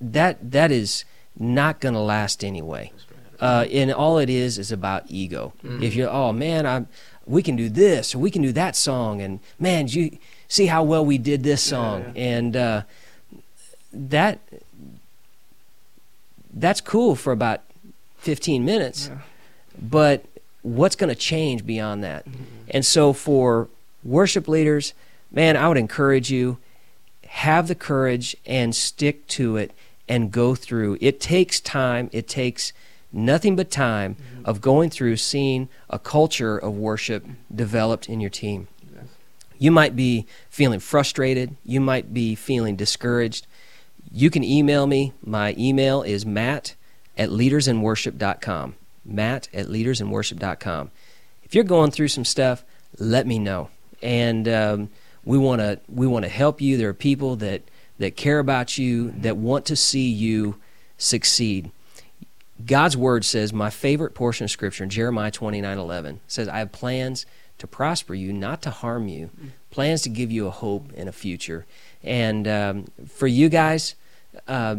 That 0.00 0.52
that 0.52 0.70
is 0.70 1.04
not 1.38 1.80
going 1.80 1.94
to 1.94 2.00
last 2.00 2.44
anyway. 2.44 2.92
Uh, 3.40 3.66
and 3.72 3.92
all 3.92 4.18
it 4.18 4.30
is 4.30 4.58
is 4.58 4.70
about 4.70 5.04
ego. 5.08 5.52
Mm-hmm. 5.64 5.82
If 5.82 5.94
you're, 5.94 6.10
oh 6.10 6.32
man, 6.32 6.66
I'm, 6.66 6.86
we 7.26 7.42
can 7.42 7.56
do 7.56 7.68
this 7.68 8.14
or 8.14 8.18
we 8.18 8.30
can 8.30 8.42
do 8.42 8.52
that 8.52 8.76
song, 8.76 9.20
and 9.20 9.40
man, 9.58 9.88
you 9.88 10.18
see 10.52 10.66
how 10.66 10.82
well 10.82 11.02
we 11.02 11.16
did 11.16 11.42
this 11.42 11.62
song, 11.62 12.02
yeah, 12.02 12.12
yeah. 12.14 12.36
and 12.36 12.56
uh, 12.56 12.82
that 13.90 14.38
that's 16.52 16.82
cool 16.82 17.16
for 17.16 17.32
about 17.32 17.62
15 18.18 18.62
minutes. 18.62 19.08
Yeah. 19.08 19.18
But 19.80 20.26
what's 20.60 20.94
going 20.94 21.08
to 21.08 21.14
change 21.18 21.64
beyond 21.64 22.04
that? 22.04 22.26
Mm-hmm. 22.26 22.42
And 22.68 22.84
so 22.84 23.14
for 23.14 23.70
worship 24.04 24.46
leaders, 24.46 24.92
man, 25.30 25.56
I 25.56 25.68
would 25.68 25.78
encourage 25.78 26.30
you 26.30 26.58
have 27.28 27.66
the 27.66 27.74
courage 27.74 28.36
and 28.44 28.74
stick 28.74 29.26
to 29.28 29.56
it 29.56 29.70
and 30.06 30.30
go 30.30 30.54
through. 30.54 30.98
It 31.00 31.18
takes 31.18 31.60
time. 31.60 32.10
It 32.12 32.28
takes 32.28 32.74
nothing 33.10 33.56
but 33.56 33.70
time 33.70 34.16
mm-hmm. 34.16 34.44
of 34.44 34.60
going 34.60 34.90
through 34.90 35.16
seeing 35.16 35.70
a 35.88 35.98
culture 35.98 36.58
of 36.58 36.74
worship 36.74 37.24
developed 37.54 38.10
in 38.10 38.20
your 38.20 38.28
team. 38.28 38.68
You 39.62 39.70
might 39.70 39.94
be 39.94 40.26
feeling 40.50 40.80
frustrated, 40.80 41.54
you 41.64 41.80
might 41.80 42.12
be 42.12 42.34
feeling 42.34 42.74
discouraged. 42.74 43.46
You 44.10 44.28
can 44.28 44.42
email 44.42 44.88
me. 44.88 45.12
My 45.24 45.54
email 45.56 46.02
is 46.02 46.26
matt 46.26 46.74
at 47.16 47.28
leadersinworship.com. 47.28 48.74
Matt 49.04 49.48
at 49.54 49.66
leadersinworship.com. 49.68 50.90
If 51.44 51.54
you're 51.54 51.62
going 51.62 51.92
through 51.92 52.08
some 52.08 52.24
stuff, 52.24 52.64
let 52.98 53.24
me 53.24 53.38
know. 53.38 53.70
And 54.02 54.48
um, 54.48 54.90
we 55.24 55.38
want 55.38 55.60
to 55.60 55.78
we 55.88 56.08
want 56.08 56.24
to 56.24 56.28
help 56.28 56.60
you. 56.60 56.76
There 56.76 56.88
are 56.88 56.94
people 56.94 57.36
that 57.36 57.62
that 57.98 58.16
care 58.16 58.40
about 58.40 58.78
you, 58.78 59.12
that 59.18 59.36
want 59.36 59.64
to 59.66 59.76
see 59.76 60.10
you 60.10 60.56
succeed. 60.98 61.70
God's 62.66 62.96
word 62.96 63.24
says, 63.24 63.52
my 63.52 63.70
favorite 63.70 64.14
portion 64.14 64.42
of 64.42 64.50
scripture 64.50 64.82
in 64.82 64.90
Jeremiah 64.90 65.30
29 65.30 65.78
11 65.78 66.20
says, 66.26 66.48
I 66.48 66.58
have 66.58 66.72
plans 66.72 67.26
to 67.62 67.66
prosper 67.68 68.14
you, 68.14 68.32
not 68.32 68.60
to 68.62 68.70
harm 68.70 69.06
you, 69.06 69.30
plans 69.70 70.02
to 70.02 70.08
give 70.08 70.32
you 70.32 70.48
a 70.48 70.50
hope 70.50 70.90
and 70.96 71.08
a 71.08 71.12
future. 71.12 71.64
And 72.02 72.48
um, 72.48 72.86
for 73.06 73.28
you 73.28 73.48
guys, 73.48 73.94
uh, 74.48 74.76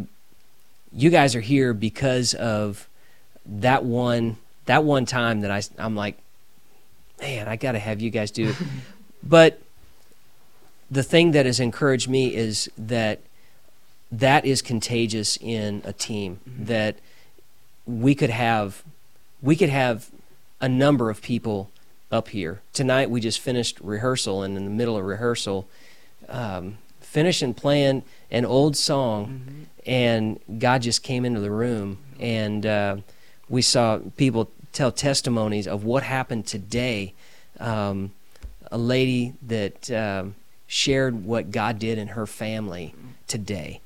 you 0.92 1.10
guys 1.10 1.34
are 1.34 1.42
here 1.42 1.74
because 1.74 2.34
of 2.34 2.90
that 3.46 3.86
one 3.86 4.38
that 4.66 4.84
one 4.84 5.06
time 5.06 5.42
that 5.42 5.52
I 5.52 5.62
I'm 5.78 5.96
like, 5.96 6.18
man, 7.22 7.48
I 7.48 7.56
got 7.56 7.72
to 7.72 7.80
have 7.80 8.02
you 8.02 8.10
guys 8.10 8.32
do 8.32 8.50
it. 8.50 8.56
but 9.24 9.62
the 10.92 11.04
thing 11.04 11.32
that 11.32 11.46
has 11.46 11.62
encouraged 11.62 12.10
me 12.10 12.36
is 12.36 12.70
that 12.78 13.22
that 14.12 14.46
is 14.46 14.62
contagious 14.62 15.38
in 15.38 15.82
a 15.86 15.94
team 15.94 16.42
mm-hmm. 16.48 16.66
that 16.66 16.98
we 17.86 18.14
could 18.14 18.30
have 18.30 18.84
we 19.42 19.56
could 19.56 19.70
have 19.70 20.10
a 20.60 20.68
number 20.70 21.10
of 21.10 21.22
people 21.22 21.70
up 22.14 22.30
here 22.30 22.62
tonight 22.72 23.10
we 23.10 23.20
just 23.20 23.40
finished 23.40 23.80
rehearsal 23.82 24.44
and 24.44 24.56
in 24.56 24.64
the 24.66 24.72
middle 24.72 24.98
of 24.98 25.04
rehearsal 25.04 25.68
um, 26.30 26.78
finishing 27.02 27.54
playing 27.54 28.04
an 28.32 28.46
old 28.46 28.78
song 28.78 29.26
mm-hmm 29.26 29.64
and 29.86 30.40
God 30.60 30.82
just 30.82 31.04
came 31.04 31.26
into 31.26 31.40
the 31.40 31.52
room, 31.52 31.98
and 32.20 32.66
uh, 32.66 32.98
we 33.50 33.62
saw 33.62 34.00
people 34.18 34.50
tell 34.72 34.92
testimonies 34.92 35.68
of 35.68 35.84
what 35.84 36.04
happened 36.04 36.46
today. 36.48 37.14
Um, 37.60 38.12
a 38.72 38.78
lady 38.78 39.34
that 39.44 39.92
um, 39.92 40.36
shared 40.68 41.26
what 41.26 41.52
God 41.52 41.78
did 41.80 41.98
in 41.98 42.10
her 42.10 42.26
family 42.26 42.96
today, 43.28 43.82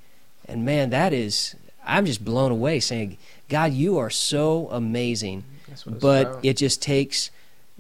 and 0.48 0.64
man, 0.64 0.92
that 0.92 1.14
is 1.14 1.56
I'm 1.86 2.06
just 2.06 2.24
blown 2.24 2.52
away. 2.52 2.80
Saying, 2.80 3.18
God, 3.50 3.74
you 3.74 3.98
are 3.98 4.10
so 4.10 4.70
amazing, 4.72 5.44
but 5.86 6.28
about. 6.28 6.46
it 6.46 6.58
just 6.58 6.82
takes 6.82 7.32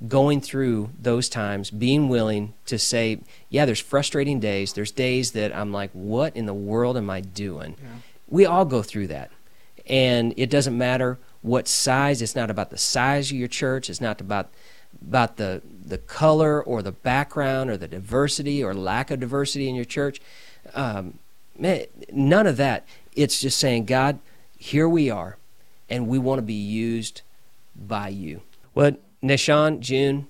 going 0.05 0.41
through 0.41 0.91
those 0.99 1.27
times, 1.27 1.71
being 1.71 2.07
willing 2.07 2.53
to 2.65 2.77
say, 2.77 3.19
yeah, 3.49 3.65
there's 3.65 3.79
frustrating 3.79 4.39
days. 4.39 4.73
There's 4.73 4.91
days 4.91 5.31
that 5.31 5.55
I'm 5.55 5.71
like, 5.71 5.89
what 5.91 6.35
in 6.35 6.45
the 6.45 6.53
world 6.53 6.97
am 6.97 7.09
I 7.09 7.21
doing? 7.21 7.75
Yeah. 7.81 7.89
We 8.27 8.45
all 8.45 8.65
go 8.65 8.83
through 8.83 9.07
that. 9.07 9.31
And 9.87 10.33
it 10.37 10.49
doesn't 10.49 10.77
matter 10.77 11.17
what 11.41 11.67
size, 11.67 12.21
it's 12.21 12.35
not 12.35 12.49
about 12.49 12.69
the 12.69 12.77
size 12.77 13.31
of 13.31 13.37
your 13.37 13.47
church, 13.47 13.89
it's 13.89 14.01
not 14.01 14.21
about 14.21 14.49
about 15.01 15.37
the 15.37 15.61
the 15.85 15.97
color 15.97 16.61
or 16.61 16.81
the 16.81 16.91
background 16.91 17.69
or 17.69 17.77
the 17.77 17.87
diversity 17.87 18.63
or 18.63 18.73
lack 18.73 19.11
of 19.11 19.19
diversity 19.19 19.69
in 19.69 19.75
your 19.75 19.85
church. 19.85 20.19
Um, 20.73 21.19
man, 21.57 21.85
none 22.11 22.47
of 22.47 22.57
that. 22.57 22.85
It's 23.15 23.39
just 23.39 23.57
saying, 23.57 23.85
God, 23.85 24.19
here 24.57 24.89
we 24.89 25.09
are, 25.09 25.37
and 25.89 26.07
we 26.07 26.17
want 26.17 26.39
to 26.39 26.43
be 26.43 26.53
used 26.53 27.21
by 27.75 28.09
you. 28.09 28.41
Well, 28.73 28.97
Nahshon, 29.23 29.79
Jun, 29.79 30.27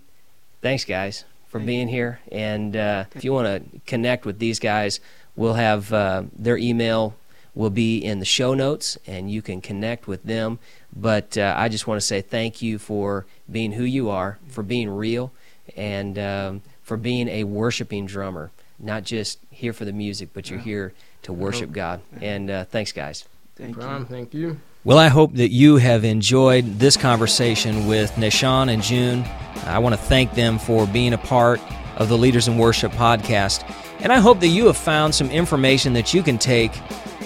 thanks, 0.62 0.86
guys, 0.86 1.26
for 1.48 1.60
being 1.60 1.88
here. 1.88 2.20
And 2.32 2.76
uh, 2.76 3.06
if 3.14 3.24
you 3.24 3.34
want 3.34 3.48
to 3.48 3.80
connect 3.86 4.26
with 4.26 4.40
these 4.40 4.60
guys, 4.60 5.00
we'll 5.36 5.56
have 5.56 5.92
uh, 5.92 6.24
their 6.38 6.58
email 6.58 7.16
will 7.58 7.70
be 7.72 7.98
in 7.98 8.20
the 8.20 8.26
show 8.26 8.54
notes, 8.54 8.98
and 9.08 9.32
you 9.32 9.42
can 9.42 9.60
connect 9.60 10.08
with 10.08 10.24
them. 10.24 10.60
But 10.96 11.38
uh, 11.38 11.56
I 11.58 11.70
just 11.70 11.88
want 11.88 12.00
to 12.00 12.06
say 12.06 12.22
thank 12.22 12.62
you 12.62 12.78
for 12.78 13.26
being 13.52 13.72
who 13.72 13.84
you 13.84 14.10
are, 14.10 14.38
for 14.48 14.64
being 14.64 14.90
real, 14.90 15.32
and 15.76 16.20
um, 16.20 16.62
for 16.84 16.98
being 16.98 17.28
a 17.28 17.44
worshiping 17.44 18.06
drummer. 18.06 18.52
Not 18.80 19.04
just 19.04 19.40
here 19.50 19.74
for 19.74 19.86
the 19.86 19.92
music, 19.92 20.30
but 20.34 20.50
you're 20.52 20.60
here 20.60 20.94
to 21.24 21.34
worship 21.34 21.72
God. 21.72 22.00
And 22.22 22.50
uh, 22.50 22.66
thanks, 22.66 22.92
guys. 22.92 23.26
Thank 23.56 23.76
Prom, 23.76 24.02
you. 24.02 24.08
thank 24.08 24.34
you. 24.36 24.60
Well, 24.84 25.00
I 25.00 25.08
hope 25.08 25.34
that 25.34 25.52
you 25.52 25.78
have 25.78 26.06
enjoyed 26.06 26.80
this 26.80 26.96
conversation 26.96 27.88
with 27.88 28.12
Nahshon 28.12 28.72
and 28.72 28.82
Jun. 28.82 29.26
I 29.66 29.80
want 29.80 29.94
to 29.94 30.02
thank 30.02 30.34
them 30.34 30.60
for 30.60 30.88
being 30.88 31.14
a 31.14 31.18
part 31.18 31.60
of 31.98 32.08
the 32.08 32.18
Leaders 32.18 32.48
in 32.48 32.58
Worship 32.58 32.92
podcast. 32.94 33.70
And 34.00 34.14
I 34.14 34.20
hope 34.20 34.40
that 34.40 34.48
you 34.48 34.68
have 34.68 34.78
found 34.78 35.14
some 35.14 35.30
information 35.30 35.94
that 35.94 36.14
you 36.14 36.24
can 36.24 36.38
take 36.38 36.72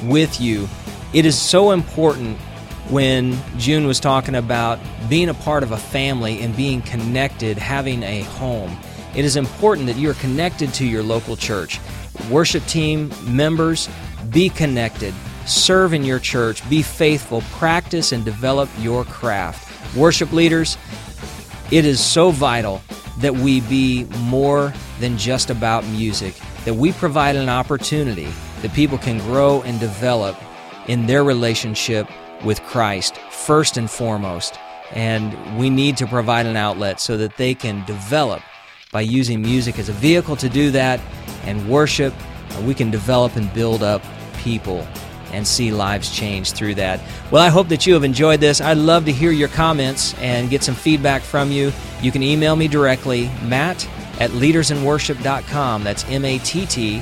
with 0.05 0.41
you. 0.41 0.67
It 1.13 1.25
is 1.25 1.37
so 1.37 1.71
important 1.71 2.37
when 2.89 3.37
Jun 3.57 3.85
was 3.85 3.99
talking 3.99 4.35
about 4.35 4.79
being 5.07 5.29
a 5.29 5.33
part 5.33 5.61
of 5.61 5.71
a 5.71 5.77
family 5.77 6.39
and 6.39 6.55
being 6.55 6.81
connected, 6.81 7.57
having 7.57 8.01
a 8.01 8.21
home. 8.21 8.75
It 9.13 9.25
is 9.25 9.35
important 9.35 9.87
that 9.87 9.97
you're 9.97 10.15
connected 10.15 10.73
to 10.75 10.87
your 10.87 11.03
local 11.03 11.35
church. 11.35 11.79
Worship 12.29 12.65
team 12.65 13.11
members, 13.27 13.87
be 14.29 14.49
connected. 14.49 15.13
Serve 15.51 15.93
in 15.93 16.05
your 16.05 16.19
church. 16.19 16.67
Be 16.69 16.81
faithful. 16.81 17.41
Practice 17.51 18.13
and 18.13 18.23
develop 18.23 18.69
your 18.79 19.03
craft. 19.03 19.67
Worship 19.97 20.31
leaders, 20.31 20.77
it 21.71 21.83
is 21.83 21.99
so 21.99 22.31
vital 22.31 22.81
that 23.17 23.35
we 23.35 23.59
be 23.59 24.05
more 24.19 24.73
than 25.01 25.17
just 25.17 25.49
about 25.49 25.85
music, 25.87 26.35
that 26.63 26.75
we 26.75 26.93
provide 26.93 27.35
an 27.35 27.49
opportunity 27.49 28.29
that 28.61 28.73
people 28.73 28.97
can 28.97 29.17
grow 29.19 29.61
and 29.63 29.77
develop 29.77 30.37
in 30.87 31.05
their 31.05 31.25
relationship 31.25 32.07
with 32.45 32.63
Christ, 32.63 33.17
first 33.29 33.75
and 33.75 33.91
foremost. 33.91 34.57
And 34.91 35.59
we 35.59 35.69
need 35.69 35.97
to 35.97 36.07
provide 36.07 36.45
an 36.45 36.55
outlet 36.55 37.01
so 37.01 37.17
that 37.17 37.35
they 37.35 37.55
can 37.55 37.85
develop 37.85 38.41
by 38.93 39.01
using 39.01 39.41
music 39.41 39.77
as 39.79 39.89
a 39.89 39.93
vehicle 39.93 40.37
to 40.37 40.47
do 40.47 40.71
that 40.71 41.01
and 41.43 41.69
worship. 41.69 42.13
We 42.63 42.73
can 42.73 42.89
develop 42.89 43.35
and 43.35 43.53
build 43.53 43.83
up 43.83 44.01
people 44.37 44.87
and 45.31 45.47
see 45.47 45.71
lives 45.71 46.13
change 46.13 46.51
through 46.51 46.75
that. 46.75 46.99
Well, 47.31 47.41
I 47.41 47.49
hope 47.49 47.69
that 47.69 47.85
you 47.85 47.93
have 47.93 48.03
enjoyed 48.03 48.39
this. 48.39 48.61
I'd 48.61 48.77
love 48.77 49.05
to 49.05 49.11
hear 49.11 49.31
your 49.31 49.49
comments 49.49 50.13
and 50.19 50.49
get 50.49 50.63
some 50.63 50.75
feedback 50.75 51.21
from 51.21 51.51
you. 51.51 51.71
You 52.01 52.11
can 52.11 52.23
email 52.23 52.55
me 52.55 52.67
directly, 52.67 53.29
matt 53.43 53.87
at 54.19 54.31
leadersinworship.com. 54.31 55.83
That's 55.83 56.03
M 56.09 56.25
A 56.25 56.39
T 56.39 56.65
T 56.65 57.01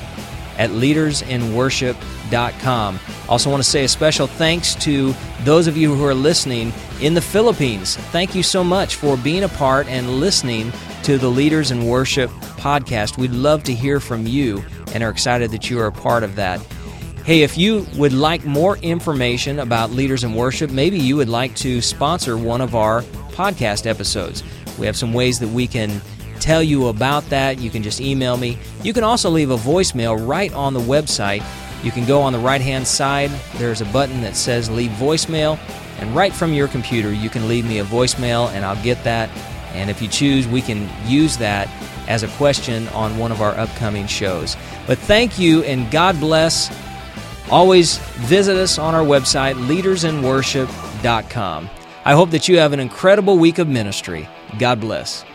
at 0.58 0.70
leadersinworship.com. 0.72 3.00
Also, 3.30 3.50
want 3.50 3.64
to 3.64 3.70
say 3.70 3.86
a 3.86 3.88
special 3.88 4.28
thanks 4.28 4.76
to 4.76 5.14
those 5.44 5.68
of 5.68 5.78
you 5.78 5.96
who 5.96 6.06
are 6.06 6.14
listening 6.14 6.74
in 7.02 7.14
the 7.14 7.22
Philippines. 7.22 7.96
Thank 7.96 8.36
you 8.36 8.44
so 8.44 8.64
much 8.64 8.96
for 8.96 9.16
being 9.18 9.44
a 9.44 9.50
part 9.50 9.88
and 9.88 10.20
listening 10.20 10.72
to 11.04 11.18
the 11.18 11.30
Leaders 11.30 11.72
in 11.72 11.88
Worship 11.88 12.30
podcast. 12.60 13.18
We'd 13.18 13.32
love 13.32 13.64
to 13.64 13.74
hear 13.74 14.00
from 14.00 14.28
you 14.28 14.64
and 14.94 15.02
are 15.02 15.10
excited 15.10 15.50
that 15.52 15.70
you 15.70 15.80
are 15.80 15.88
a 15.88 15.92
part 15.92 16.24
of 16.24 16.36
that. 16.36 16.60
Hey, 17.30 17.44
if 17.44 17.60
you 17.60 17.86
would 17.96 18.12
like 18.12 18.44
more 18.44 18.78
information 18.78 19.60
about 19.60 19.92
Leaders 19.92 20.24
in 20.24 20.34
Worship, 20.34 20.72
maybe 20.72 20.98
you 20.98 21.16
would 21.18 21.30
like 21.30 21.56
to 21.58 21.80
sponsor 21.80 22.40
one 22.40 22.60
of 22.60 22.74
our 22.74 23.04
podcast 23.34 23.86
episodes. 23.86 24.44
We 24.80 24.88
have 24.88 24.98
some 24.98 25.14
ways 25.14 25.38
that 25.38 25.50
we 25.50 25.68
can 25.68 26.02
tell 26.40 26.64
you 26.64 26.88
about 26.88 27.24
that. 27.30 27.60
You 27.60 27.70
can 27.70 27.84
just 27.84 28.02
email 28.02 28.36
me. 28.36 28.58
You 28.82 28.94
can 28.94 29.04
also 29.04 29.30
leave 29.30 29.52
a 29.52 29.58
voicemail 29.58 30.28
right 30.28 30.52
on 30.54 30.74
the 30.74 30.80
website. 30.80 31.46
You 31.84 31.92
can 31.92 32.04
go 32.08 32.20
on 32.20 32.34
the 32.34 32.40
right 32.40 32.62
hand 32.62 32.88
side, 32.88 33.30
there's 33.58 33.82
a 33.82 33.86
button 33.86 34.22
that 34.22 34.36
says 34.36 34.68
leave 34.72 34.90
voicemail, 34.94 35.60
and 36.00 36.16
right 36.16 36.34
from 36.34 36.52
your 36.52 36.68
computer, 36.68 37.14
you 37.14 37.30
can 37.30 37.48
leave 37.48 37.64
me 37.64 37.78
a 37.78 37.86
voicemail 37.86 38.50
and 38.54 38.66
I'll 38.66 38.84
get 38.84 39.04
that. 39.04 39.30
And 39.76 39.92
if 39.92 40.02
you 40.02 40.08
choose, 40.08 40.48
we 40.48 40.64
can 40.64 40.90
use 41.08 41.38
that 41.38 41.70
as 42.08 42.24
a 42.24 42.28
question 42.38 42.88
on 42.88 43.20
one 43.20 43.32
of 43.32 43.40
our 43.40 43.52
upcoming 43.52 44.08
shows. 44.08 44.58
But 44.88 44.98
thank 44.98 45.38
you 45.38 45.62
and 45.66 45.92
God 45.92 46.20
bless. 46.20 46.76
Always 47.50 47.98
visit 48.28 48.58
us 48.58 48.78
on 48.78 48.94
our 48.96 49.04
website, 49.04 49.56
leadersinworship.com. 49.56 51.70
I 52.06 52.14
hope 52.14 52.30
that 52.32 52.48
you 52.48 52.58
have 52.58 52.74
an 52.74 52.80
incredible 52.80 53.38
week 53.38 53.60
of 53.60 53.68
ministry. 53.68 54.28
God 54.58 54.80
bless. 54.80 55.26